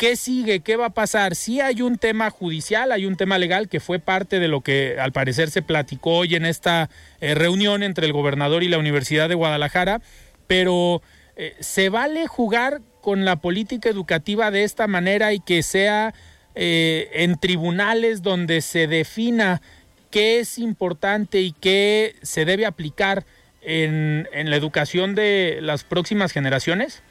[0.00, 0.60] ¿Qué sigue?
[0.60, 1.34] ¿Qué va a pasar?
[1.34, 4.96] Sí hay un tema judicial, hay un tema legal que fue parte de lo que
[4.98, 6.88] al parecer se platicó hoy en esta
[7.20, 10.00] eh, reunión entre el gobernador y la Universidad de Guadalajara,
[10.46, 11.02] pero
[11.36, 16.14] eh, ¿se vale jugar con la política educativa de esta manera y que sea
[16.54, 19.60] eh, en tribunales donde se defina
[20.10, 23.26] qué es importante y qué se debe aplicar
[23.60, 27.02] en, en la educación de las próximas generaciones?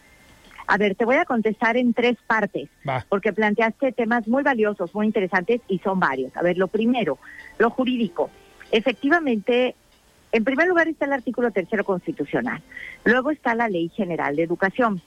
[0.72, 2.70] A ver, te voy a contestar en tres partes,
[3.10, 6.38] porque planteaste temas muy valiosos, muy interesantes y son varios.
[6.38, 7.18] A ver, lo primero,
[7.58, 8.30] lo jurídico.
[8.72, 9.74] Efectivamente,
[10.32, 12.62] en primer lugar está el artículo tercero constitucional,
[13.04, 15.02] luego está la Ley General de Educación,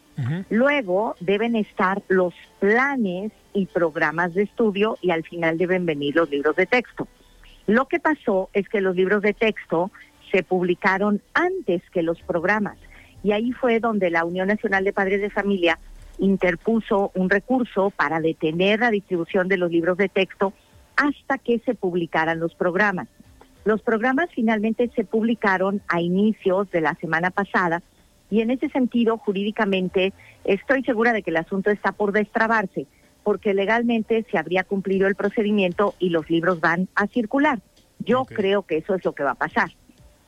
[0.51, 6.29] luego deben estar los planes y programas de estudio y al final deben venir los
[6.29, 7.07] libros de texto.
[7.69, 9.93] Lo que pasó es que los libros de texto
[10.33, 12.79] se publicaron antes que los programas.
[13.23, 15.79] Y ahí fue donde la Unión Nacional de Padres de Familia
[16.19, 20.53] interpuso un recurso para detener la distribución de los libros de texto
[20.97, 23.09] hasta que se publicaran los programas.
[23.65, 27.83] Los programas finalmente se publicaron a inicios de la semana pasada
[28.33, 32.87] y en ese sentido, jurídicamente, estoy segura de que el asunto está por destrabarse,
[33.23, 37.61] porque legalmente se habría cumplido el procedimiento y los libros van a circular.
[37.99, 39.71] Yo creo que eso es lo que va a pasar.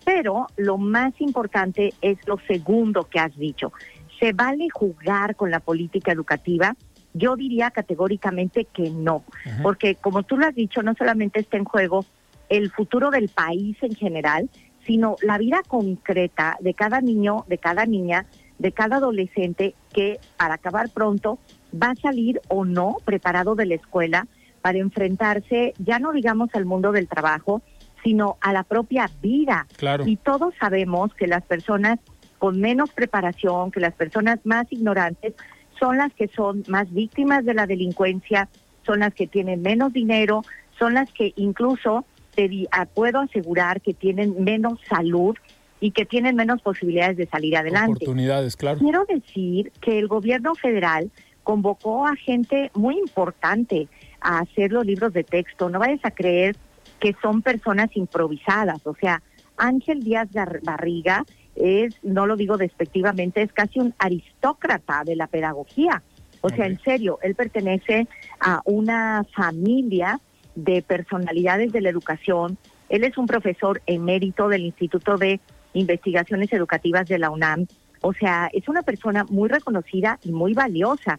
[0.04, 3.72] Pero lo más importante es lo segundo que has dicho.
[4.20, 6.76] ¿Se vale jugar con la política educativa?
[7.12, 9.22] Yo diría categóricamente que no,
[9.62, 12.04] porque como tú lo has dicho, no solamente está en juego
[12.48, 14.50] el futuro del país en general,
[14.84, 18.26] sino la vida concreta de cada niño, de cada niña,
[18.58, 21.38] de cada adolescente que para acabar pronto
[21.72, 24.26] va a salir o no preparado de la escuela
[24.60, 27.62] para enfrentarse, ya no digamos al mundo del trabajo,
[28.04, 29.66] sino a la propia vida.
[30.06, 31.98] Y todos sabemos que las personas
[32.38, 35.32] con menos preparación, que las personas más ignorantes,
[35.80, 38.48] son las que son más víctimas de la delincuencia,
[38.84, 40.42] son las que tienen menos dinero,
[40.78, 45.34] son las que incluso te di- ah, puedo asegurar que tienen menos salud
[45.80, 47.92] y que tienen menos posibilidades de salir adelante.
[47.92, 48.78] Oportunidades, claro.
[48.78, 51.10] Quiero decir que el gobierno federal
[51.42, 53.88] convocó a gente muy importante
[54.20, 55.68] a hacer los libros de texto.
[55.70, 56.56] No vayas a creer
[57.00, 58.86] que son personas improvisadas.
[58.86, 59.22] O sea,
[59.56, 60.28] Ángel Díaz
[60.62, 61.24] Barriga
[61.54, 66.02] es, no lo digo despectivamente, es casi un aristócrata de la pedagogía.
[66.40, 68.06] O sea, en serio, él pertenece
[68.38, 70.20] a una familia
[70.54, 72.58] de personalidades de la educación.
[72.88, 75.40] Él es un profesor emérito del Instituto de
[75.72, 77.66] Investigaciones Educativas de la UNAM.
[78.02, 81.18] O sea, es una persona muy reconocida y muy valiosa.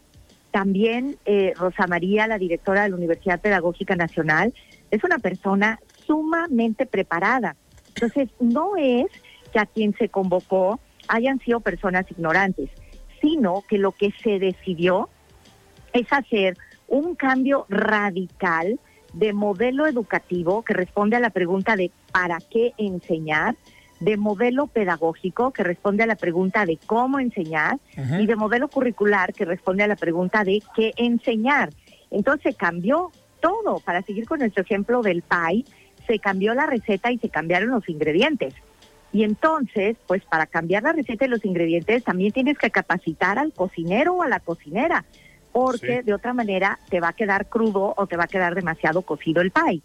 [0.51, 4.53] También eh, Rosa María, la directora de la Universidad Pedagógica Nacional,
[4.91, 7.55] es una persona sumamente preparada.
[7.89, 9.07] Entonces, no es
[9.51, 12.69] que a quien se convocó hayan sido personas ignorantes,
[13.21, 15.09] sino que lo que se decidió
[15.93, 16.57] es hacer
[16.87, 18.79] un cambio radical
[19.13, 23.55] de modelo educativo que responde a la pregunta de ¿para qué enseñar?
[23.99, 27.79] de modelo pedagógico que responde a la pregunta de cómo enseñar
[28.19, 31.69] y de modelo curricular que responde a la pregunta de qué enseñar.
[32.11, 33.79] Entonces cambió todo.
[33.79, 35.65] Para seguir con nuestro ejemplo del pie,
[36.07, 38.53] se cambió la receta y se cambiaron los ingredientes.
[39.11, 43.53] Y entonces, pues para cambiar la receta y los ingredientes también tienes que capacitar al
[43.53, 45.05] cocinero o a la cocinera,
[45.51, 46.05] porque Sí.
[46.05, 49.41] de otra manera te va a quedar crudo o te va a quedar demasiado cocido
[49.41, 49.81] el pie.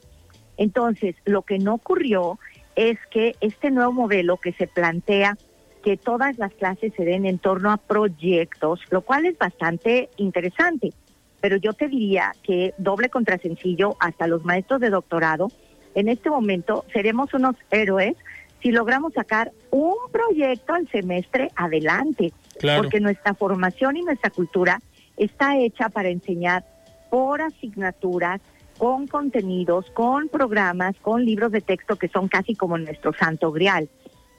[0.57, 2.39] Entonces, lo que no ocurrió
[2.75, 5.39] es que este nuevo modelo que se plantea
[5.85, 10.93] que todas las clases se den en torno a proyectos, lo cual es bastante interesante.
[11.41, 15.49] Pero yo te diría que doble contra sencillo, hasta los maestros de doctorado,
[15.95, 18.17] en este momento seremos unos héroes
[18.63, 22.33] si logramos sacar un proyecto al semestre adelante.
[22.59, 22.83] Claro.
[22.83, 24.81] Porque nuestra formación y nuestra cultura
[25.17, 26.65] está hecha para enseñar
[27.11, 28.41] por asignaturas,
[28.79, 33.89] con contenidos, con programas, con libros de texto que son casi como nuestro santo grial.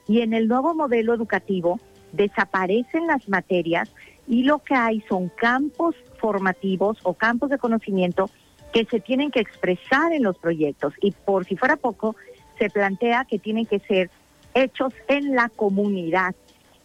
[0.08, 1.78] Y en el nuevo modelo educativo
[2.12, 3.92] desaparecen las materias
[4.32, 8.30] y lo que hay son campos formativos o campos de conocimiento
[8.72, 10.94] que se tienen que expresar en los proyectos.
[11.02, 12.16] Y por si fuera poco,
[12.58, 14.08] se plantea que tienen que ser
[14.54, 16.34] hechos en la comunidad.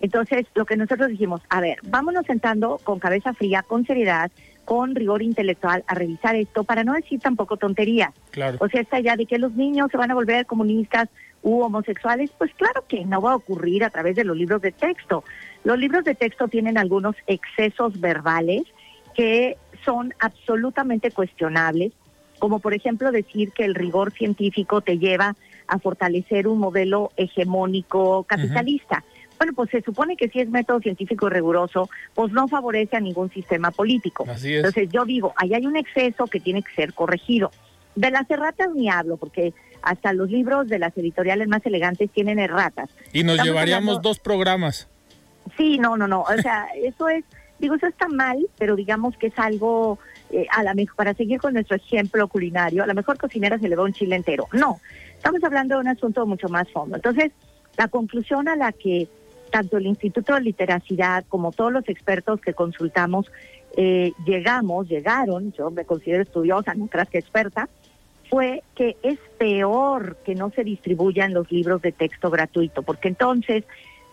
[0.01, 4.29] Entonces, lo que nosotros dijimos, a ver, vámonos sentando con cabeza fría, con seriedad,
[4.65, 8.13] con rigor intelectual a revisar esto para no decir tampoco tonterías.
[8.31, 8.57] Claro.
[8.59, 11.07] O sea, esta idea de que los niños se van a volver comunistas
[11.41, 14.73] u homosexuales, pues claro que no va a ocurrir a través de los libros de
[14.73, 15.23] texto.
[15.63, 18.63] Los libros de texto tienen algunos excesos verbales
[19.15, 21.91] que son absolutamente cuestionables,
[22.39, 25.35] como por ejemplo decir que el rigor científico te lleva
[25.67, 29.03] a fortalecer un modelo hegemónico capitalista.
[29.37, 33.29] Bueno, pues se supone que si es método científico riguroso, pues no favorece a ningún
[33.31, 34.25] sistema político.
[34.29, 34.57] Así es.
[34.57, 37.51] Entonces yo digo, ahí hay un exceso que tiene que ser corregido.
[37.95, 42.39] De las erratas ni hablo, porque hasta los libros de las editoriales más elegantes tienen
[42.39, 42.89] erratas.
[43.13, 44.87] Y nos Estamos llevaríamos hablando- dos programas.
[45.57, 46.21] Sí, no, no, no.
[46.21, 47.25] O sea, eso es,
[47.59, 49.99] digo, eso está mal, pero digamos que es algo,
[50.29, 53.67] eh, a la mejor, para seguir con nuestro ejemplo culinario, a la mejor cocinera se
[53.67, 54.47] le va un chile entero.
[54.53, 54.79] No,
[55.15, 56.95] estamos hablando de un asunto mucho más fondo.
[56.95, 57.31] Entonces,
[57.77, 59.07] la conclusión a la que
[59.51, 63.31] tanto el Instituto de Literacidad como todos los expertos que consultamos
[63.75, 67.69] eh, llegamos, llegaron, yo me considero estudiosa, no creas que experta,
[68.29, 73.63] fue que es peor que no se distribuyan los libros de texto gratuito, porque entonces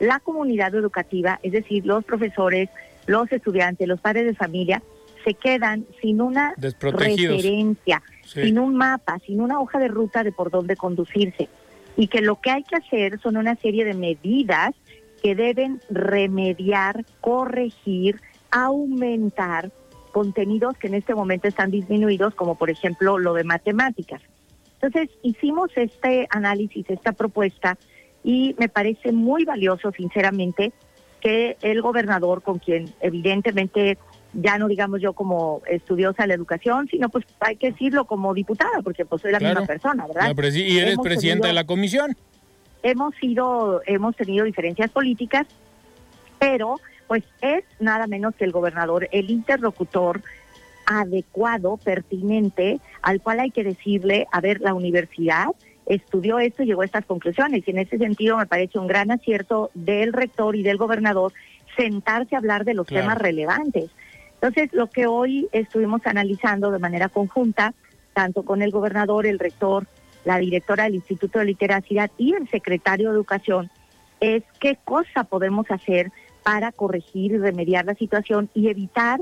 [0.01, 2.69] la comunidad educativa, es decir, los profesores,
[3.07, 4.83] los estudiantes, los padres de familia,
[5.25, 8.43] se quedan sin una referencia, Sí.
[8.43, 11.49] sin un mapa, sin una hoja de ruta de por dónde conducirse.
[11.97, 14.75] Y que lo que hay que hacer son una serie de medidas
[15.23, 18.21] que deben remediar, corregir,
[18.51, 19.71] aumentar
[20.13, 24.21] contenidos que en este momento están disminuidos, como por ejemplo lo de matemáticas.
[24.81, 27.79] Entonces, hicimos este análisis, esta propuesta,
[28.25, 30.73] y me parece muy valioso, sinceramente,
[31.21, 33.99] que el gobernador, con quien evidentemente
[34.33, 38.35] ya no digamos yo como estudiosa de la educación, sino pues hay que decirlo como
[38.35, 39.61] diputada, porque pues soy la Claro.
[39.61, 40.35] misma persona, ¿verdad?
[40.55, 42.17] Y eres Hemos presidenta de la comisión.
[42.83, 45.47] hemos sido, hemos tenido diferencias políticas,
[46.39, 50.21] pero pues es nada menos que el gobernador, el interlocutor
[50.87, 55.47] adecuado, pertinente, al cual hay que decirle, a ver, la universidad
[55.87, 57.63] estudió esto y llegó a estas conclusiones.
[57.67, 61.33] Y en ese sentido me parece un gran acierto del rector y del gobernador
[61.77, 63.03] sentarse a hablar de los Claro.
[63.03, 63.91] temas relevantes.
[64.35, 67.75] Entonces, lo que hoy estuvimos analizando de manera conjunta,
[68.13, 69.87] tanto con el gobernador, el rector,
[70.25, 73.71] la directora del Instituto de Literacidad y el secretario de Educación,
[74.21, 76.11] es qué cosa podemos hacer
[76.43, 79.21] para corregir y remediar la situación y evitar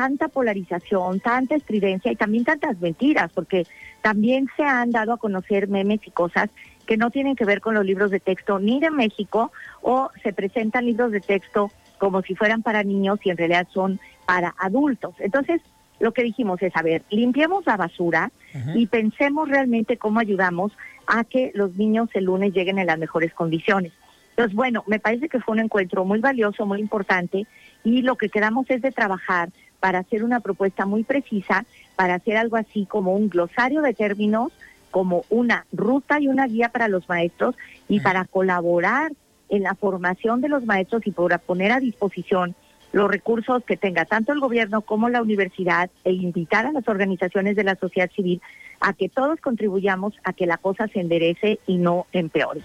[0.00, 3.66] tanta polarización, tanta estridencia y también tantas mentiras, porque
[4.00, 6.48] también se han dado a conocer memes y cosas
[6.86, 10.32] que no tienen que ver con los libros de texto ni de México o se
[10.32, 15.14] presentan libros de texto como si fueran para niños y en realidad son para adultos.
[15.18, 15.60] Entonces,
[15.98, 18.32] lo que dijimos es, a ver, limpiemos la basura
[18.74, 20.72] y pensemos realmente cómo ayudamos
[21.06, 23.92] a que los niños el lunes lleguen en las mejores condiciones.
[24.30, 27.46] Entonces, bueno, me parece que fue un encuentro muy valioso, muy importante,
[27.84, 29.50] y lo que quedamos es de trabajar
[29.80, 31.64] para hacer una propuesta muy precisa,
[31.96, 34.52] para hacer algo así como un glosario de términos,
[34.90, 37.56] como una ruta y una guía para los maestros
[37.88, 39.12] y para colaborar
[39.48, 42.54] en la formación de los maestros y para poner a disposición
[42.92, 47.54] los recursos que tenga tanto el gobierno como la universidad e invitar a las organizaciones
[47.56, 48.40] de la sociedad civil
[48.80, 52.62] a que todos contribuyamos a que la cosa se enderece y no empeore.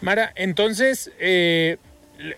[0.00, 1.76] Mara, entonces, eh,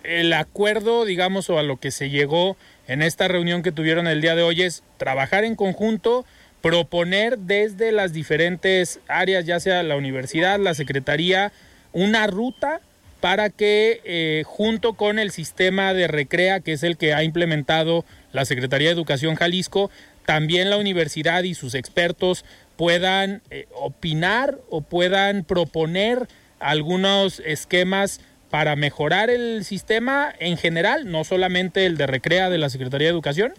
[0.03, 2.57] el acuerdo, digamos, o a lo que se llegó
[2.89, 6.24] en esta reunión que tuvieron el día de hoy es trabajar en conjunto,
[6.61, 11.53] proponer desde las diferentes áreas, ya sea la universidad, la secretaría,
[11.93, 12.80] una ruta
[13.20, 18.05] para que eh, junto con el sistema de recrea, que es el que ha implementado
[18.32, 19.91] la Secretaría de Educación Jalisco,
[20.26, 22.45] también la universidad y sus expertos
[22.76, 26.28] puedan eh, opinar o puedan proponer
[26.61, 28.20] algunos esquemas
[28.55, 33.12] para mejorar el sistema en general, no solamente el de recrea de la Secretaría de
[33.12, 33.52] Educación?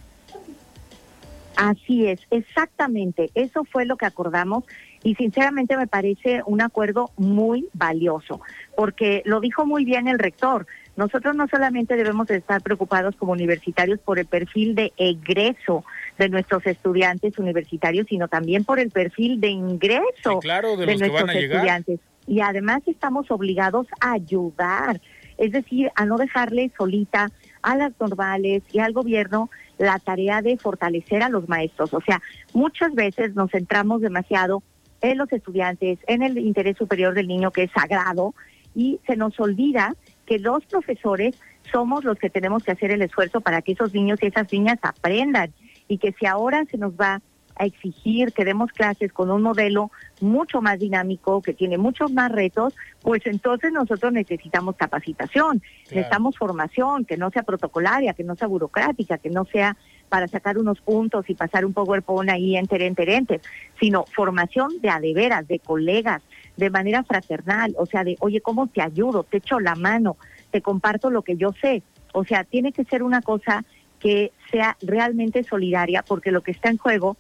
[1.58, 3.30] Así es, exactamente.
[3.36, 4.64] Eso fue lo que acordamos
[5.04, 8.40] y sinceramente me parece un acuerdo muy valioso,
[8.78, 10.66] porque lo dijo muy bien el rector.
[10.96, 15.84] Nosotros no solamente debemos estar preocupados como universitarios por el perfil de egreso
[16.18, 22.00] de nuestros estudiantes universitarios, sino también por el perfil de ingreso de, nuestros estudiantes.
[22.28, 25.02] Y además estamos obligados a ayudar,
[25.38, 27.30] es decir, a no dejarle solita
[27.62, 31.94] a las normales y al gobierno la tarea de fortalecer a los maestros.
[31.94, 32.22] O sea,
[32.54, 34.64] muchas veces nos centramos demasiado
[35.02, 38.34] en los estudiantes, en el interés superior del niño que es sagrado
[38.74, 39.96] y se nos olvida
[40.26, 41.36] que los profesores
[41.72, 44.80] somos los que tenemos que hacer el esfuerzo para que esos niños y esas niñas
[44.82, 45.54] aprendan
[45.88, 47.22] y que si ahora se nos va
[47.58, 49.92] a exigir que demos clases con un modelo
[50.22, 57.06] mucho más dinámico, que tiene muchos más retos, pues entonces nosotros necesitamos capacitación, necesitamos formación,
[57.06, 59.78] que no sea protocolaria, que no sea burocrática, que no sea
[60.10, 63.42] para sacar unos puntos y pasar un PowerPoint ahí enter, enter, enter,
[63.80, 66.22] sino formación de adeveras, de colegas,
[66.58, 69.24] de manera fraternal, o sea, de, oye, ¿cómo te ayudo?
[69.24, 70.18] Te echo la mano,
[70.52, 71.84] te comparto lo que yo sé.
[72.14, 73.66] O sea, tiene que ser una cosa
[74.00, 77.18] que sea realmente solidaria, porque lo que está en juego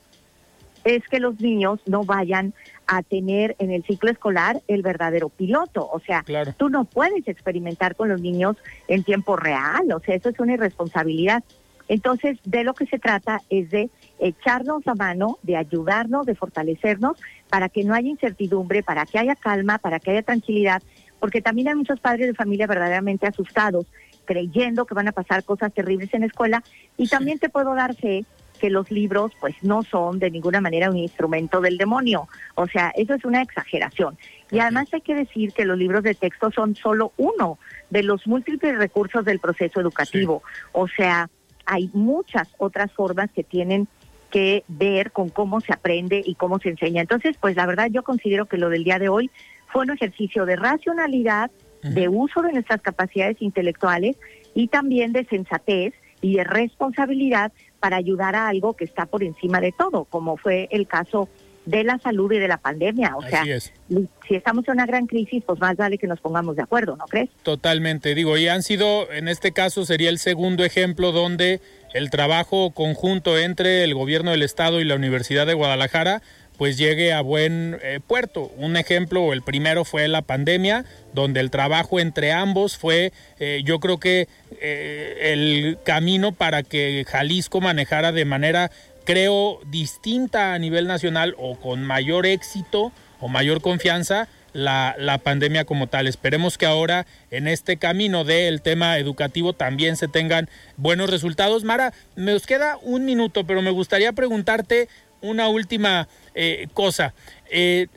[0.86, 2.54] es que los niños no vayan
[2.88, 5.90] a tener en el ciclo escolar el verdadero piloto.
[5.92, 6.24] O sea,
[6.58, 8.56] tú no puedes experimentar con los niños
[8.88, 11.44] en tiempo real, o sea, eso es una irresponsabilidad.
[11.88, 17.18] Entonces, de lo que se trata es de echarnos la mano, de ayudarnos, de fortalecernos
[17.50, 20.82] para que no haya incertidumbre, para que haya calma, para que haya tranquilidad,
[21.20, 23.86] porque también hay muchos padres de familia verdaderamente asustados,
[24.26, 26.64] creyendo que van a pasar cosas terribles en la escuela,
[26.98, 28.26] y también te puedo dar fe
[28.66, 32.91] que los libros pues no son de ninguna manera un instrumento del demonio, o sea,
[32.95, 34.18] eso es una exageración.
[34.49, 37.59] Y además hay que decir que los libros de texto son solo uno
[37.91, 40.41] de los múltiples recursos del proceso educativo,
[40.72, 41.30] o sea,
[41.68, 43.88] hay muchas otras formas que tienen
[44.32, 47.01] que ver con cómo se aprende y cómo se enseña.
[47.01, 49.30] Entonces, pues la verdad yo considero que lo del día de hoy
[49.68, 51.51] fue un ejercicio de racionalidad,
[51.84, 54.18] de uso de nuestras capacidades intelectuales
[54.55, 59.61] y también de sensatez y de responsabilidad para ayudar a algo que está por encima
[59.61, 61.30] de todo, como fue el caso
[61.66, 63.16] de la salud y de la pandemia.
[63.18, 66.61] O sea, si estamos en una gran crisis, pues más vale que nos pongamos de
[66.61, 67.30] acuerdo, ¿no crees?
[67.43, 71.61] Totalmente, digo, y han sido, en este caso sería el segundo ejemplo donde
[71.93, 76.22] el trabajo conjunto entre el gobierno del estado y la Universidad de Guadalajara
[76.58, 78.51] pues llegue a buen eh, puerto.
[78.58, 83.80] Un ejemplo, el primero fue la pandemia, donde el trabajo entre ambos fue, eh, yo
[83.80, 84.28] creo que
[84.62, 88.72] eh, el camino para que Jalisco manejara de manera
[89.06, 95.66] creo, distinta a nivel nacional o con mayor éxito o mayor confianza la, la, pandemia
[95.66, 96.08] como tal.
[96.08, 101.64] Esperemos que ahora en este camino del tema educativo también se tengan buenos resultados.
[101.64, 104.88] Mara, me queda un minuto, pero me gustaría preguntarte
[105.30, 107.13] una última eh, cosa.
[107.49, 107.88] Eh,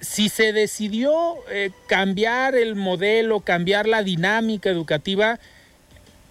[0.00, 5.40] si se decidió eh, cambiar el modelo, cambiar la dinámica educativa,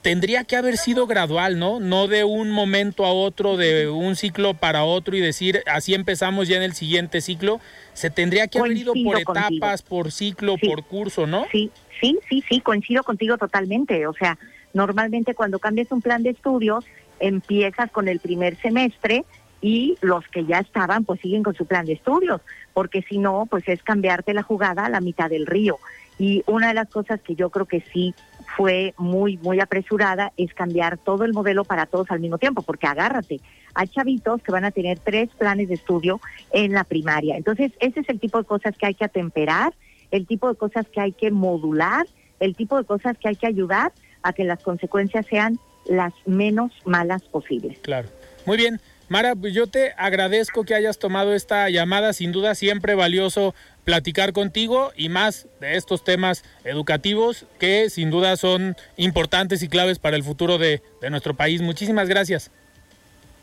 [0.02, 1.80] tendría que haber sido gradual, ¿no?
[1.80, 6.48] No de un momento a otro, de un ciclo para otro y decir, así empezamos
[6.48, 7.60] ya en el siguiente ciclo.
[7.94, 11.46] Se tendría que haber ido por etapas, por ciclo, por curso, ¿no?
[11.52, 14.08] Sí, sí, sí, sí, coincido contigo totalmente.
[14.08, 14.38] O sea,
[14.78, 16.86] Normalmente cuando cambias un plan de estudios,
[17.20, 19.26] empiezas con el primer semestre
[19.62, 22.42] y los que ya estaban pues siguen con su plan de estudios,
[22.74, 25.80] porque si no, pues es cambiarte la jugada a la mitad del río.
[26.20, 28.14] Y una de las cosas que yo creo que sí
[28.56, 32.88] fue muy, muy apresurada es cambiar todo el modelo para todos al mismo tiempo, porque
[32.88, 33.40] agárrate,
[33.76, 36.20] hay chavitos que van a tener tres planes de estudio
[36.52, 37.38] en la primaria.
[37.38, 39.74] Entonces, ese es el tipo de cosas que hay que atemperar,
[40.10, 42.08] el tipo de cosas que hay que modular,
[42.40, 43.92] el tipo de cosas que hay que ayudar
[44.24, 47.78] a que las consecuencias sean las menos malas posibles.
[47.80, 48.08] Claro.
[48.46, 48.80] Muy bien.
[49.10, 53.56] Mara, pues yo te agradezco que hayas tomado esta llamada, sin duda siempre valioso
[53.86, 59.98] platicar contigo y más de estos temas educativos que sin duda son importantes y claves
[59.98, 61.62] para el futuro de, de nuestro país.
[61.62, 62.52] Muchísimas gracias.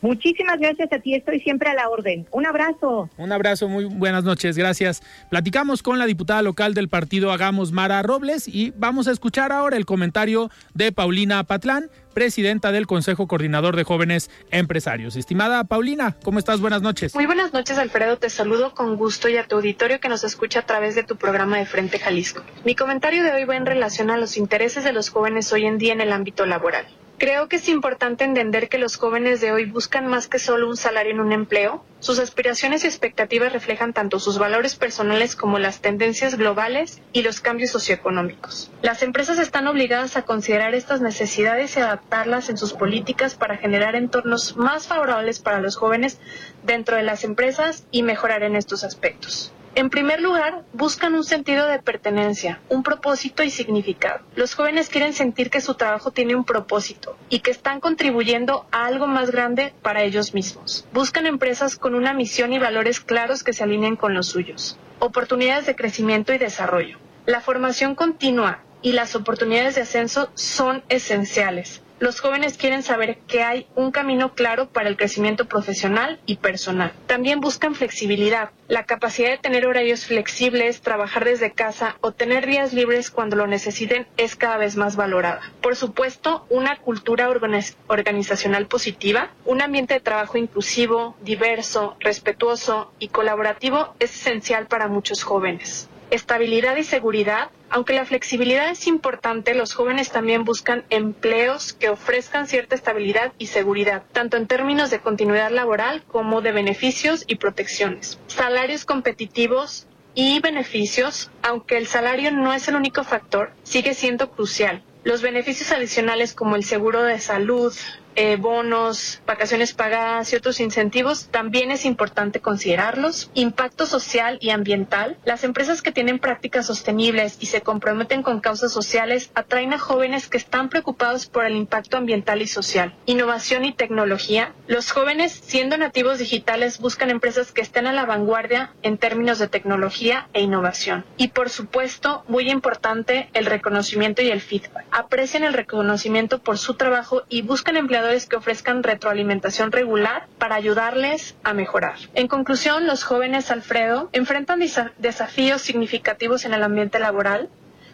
[0.05, 2.26] Muchísimas gracias a ti, estoy siempre a la orden.
[2.30, 3.09] Un abrazo.
[3.16, 5.02] Un abrazo, muy buenas noches, gracias.
[5.30, 9.78] Platicamos con la diputada local del partido Hagamos Mara Robles y vamos a escuchar ahora
[9.78, 15.16] el comentario de Paulina Patlán, presidenta del Consejo Coordinador de Jóvenes Empresarios.
[15.16, 16.61] Estimada Paulina, ¿cómo estás?
[16.61, 17.14] Buenas noches.
[17.14, 18.18] Muy buenas noches, Alfredo.
[18.18, 21.16] Te saludo con gusto y a tu auditorio que nos escucha a través de tu
[21.16, 22.42] programa de Frente Jalisco.
[22.66, 25.78] Mi comentario de hoy va en relación a los intereses de los jóvenes hoy en
[25.78, 26.84] día en el ámbito laboral.
[27.25, 30.77] Creo que es importante entender que los jóvenes de hoy buscan más que solo un
[30.77, 31.83] salario en un empleo.
[31.99, 37.41] Sus aspiraciones y expectativas reflejan tanto sus valores personales como las tendencias globales y los
[37.41, 38.70] cambios socioeconómicos.
[38.83, 43.97] Las empresas están obligadas a considerar estas necesidades y adaptarlas en sus políticas para generar
[43.97, 46.20] entornos más favorables para los jóvenes
[46.62, 49.51] dentro de las empresas y mejorar en estos aspectos.
[49.77, 54.20] En primer lugar, buscan un sentido de pertenencia, un propósito y significado.
[54.37, 58.87] Los jóvenes quieren sentir que su trabajo tiene un propósito y que están contribuyendo a
[58.87, 60.87] algo más grande para ellos mismos.
[60.93, 64.79] Buscan empresas con una misión y valores claros que se alineen con los suyos.
[65.01, 66.99] Oportunidades de crecimiento y desarrollo.
[67.27, 71.83] La formación continua y las oportunidades de ascenso son esenciales.
[72.05, 76.92] Los jóvenes quieren saber que hay un camino claro para el crecimiento profesional y personal.
[77.07, 82.74] También buscan flexibilidad, la capacidad de tener horarios flexibles, trabajar desde casa o tener días
[82.74, 85.40] libres cuando lo necesiten es cada vez más valorada.
[85.62, 93.94] Por supuesto, una cultura organizacional positiva, un ambiente de trabajo inclusivo, diverso, respetuoso y colaborativo
[93.98, 97.50] es esencial para muchos jóvenes estabilidad y seguridad.
[97.70, 103.46] Aunque la flexibilidad es importante, los jóvenes también buscan empleos que ofrezcan cierta estabilidad y
[103.46, 108.18] seguridad, tanto en términos de continuidad laboral como de beneficios y protecciones.
[108.28, 114.82] Salarios competitivos y beneficios, aunque el salario no es el único factor, sigue siendo crucial.
[115.02, 117.74] Los beneficios adicionales como el seguro de salud,
[118.16, 123.30] eh, bonos, vacaciones pagadas y otros incentivos, también es importante considerarlos.
[123.34, 125.16] Impacto social y ambiental.
[125.24, 130.28] Las empresas que tienen prácticas sostenibles y se comprometen con causas sociales atraen a jóvenes
[130.28, 132.94] que están preocupados por el impacto ambiental y social.
[133.06, 134.52] Innovación y tecnología.
[134.66, 139.48] Los jóvenes, siendo nativos digitales, buscan empresas que estén a la vanguardia en términos de
[139.48, 141.04] tecnología e innovación.
[141.16, 144.84] Y por supuesto, muy importante, el reconocimiento y el feedback.
[144.90, 151.34] Aprecian el reconocimiento por su trabajo y buscan empleados que ofrezcan retroalimentación regular para ayudarles
[151.42, 151.96] a mejorar.
[152.14, 154.61] En conclusión, los jóvenes Alfredo enfrentan
[154.98, 157.48] desafíos significativos en el ambiente laboral,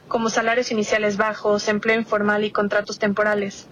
[0.08, 3.68] como salarios iniciales bajos, empleo informal y contratos temporales.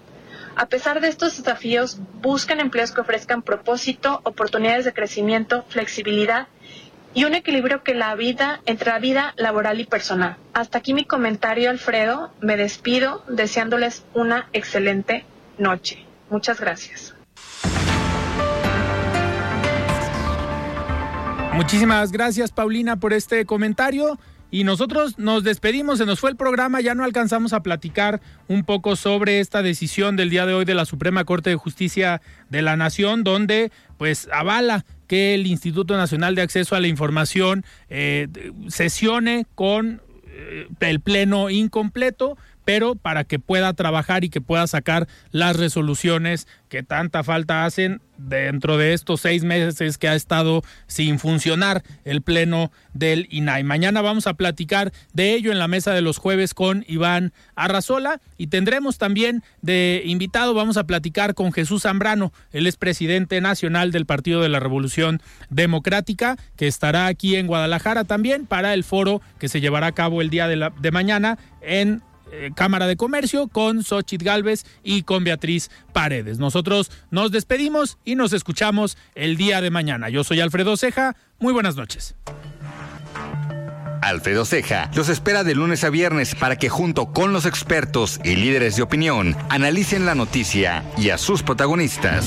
[0.55, 6.47] A pesar de estos desafíos, buscan empleos que ofrezcan propósito, oportunidades de crecimiento, flexibilidad
[7.13, 10.37] y un equilibrio que la vida entre la vida laboral y personal.
[10.53, 12.31] Hasta aquí mi comentario, Alfredo.
[12.39, 15.25] Me despido deseándoles una excelente
[15.57, 16.08] noche.
[16.29, 17.15] Muchas gracias.
[21.53, 24.17] Muchísimas gracias, Paulina, por este comentario.
[24.51, 28.63] Y nosotros nos despedimos, se nos fue el programa, ya no alcanzamos a platicar un
[28.63, 32.63] poco sobre esta decisión del día de hoy de la Suprema Corte de Justicia de
[32.63, 38.27] la Nación, donde pues avala que el Instituto Nacional de Acceso a la Información eh,
[38.69, 45.07] sesione con eh, el pleno incompleto pero para que pueda trabajar y que pueda sacar
[45.31, 51.19] las resoluciones que tanta falta hacen dentro de estos seis meses que ha estado sin
[51.19, 53.63] funcionar el pleno del INAI.
[53.63, 58.21] Mañana vamos a platicar de ello en la mesa de los jueves con Iván Arrazola
[58.37, 63.91] y tendremos también de invitado, vamos a platicar con Jesús Zambrano, el es presidente nacional
[63.91, 69.21] del Partido de la Revolución Democrática, que estará aquí en Guadalajara también para el foro
[69.39, 72.01] que se llevará a cabo el día de, la, de mañana en
[72.31, 76.39] eh, Cámara de Comercio con Xochitl Galvez y con Beatriz Paredes.
[76.39, 80.09] Nosotros nos despedimos y nos escuchamos el día de mañana.
[80.09, 81.15] Yo soy Alfredo Ceja.
[81.39, 82.15] Muy buenas noches.
[84.01, 88.35] Alfredo Ceja los espera de lunes a viernes para que junto con los expertos y
[88.35, 92.25] líderes de opinión analicen la noticia y a sus protagonistas.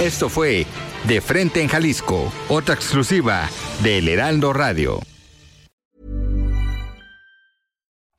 [0.00, 0.66] Esto fue
[1.04, 3.48] De Frente en Jalisco, otra exclusiva
[3.82, 5.00] de El Heraldo Radio.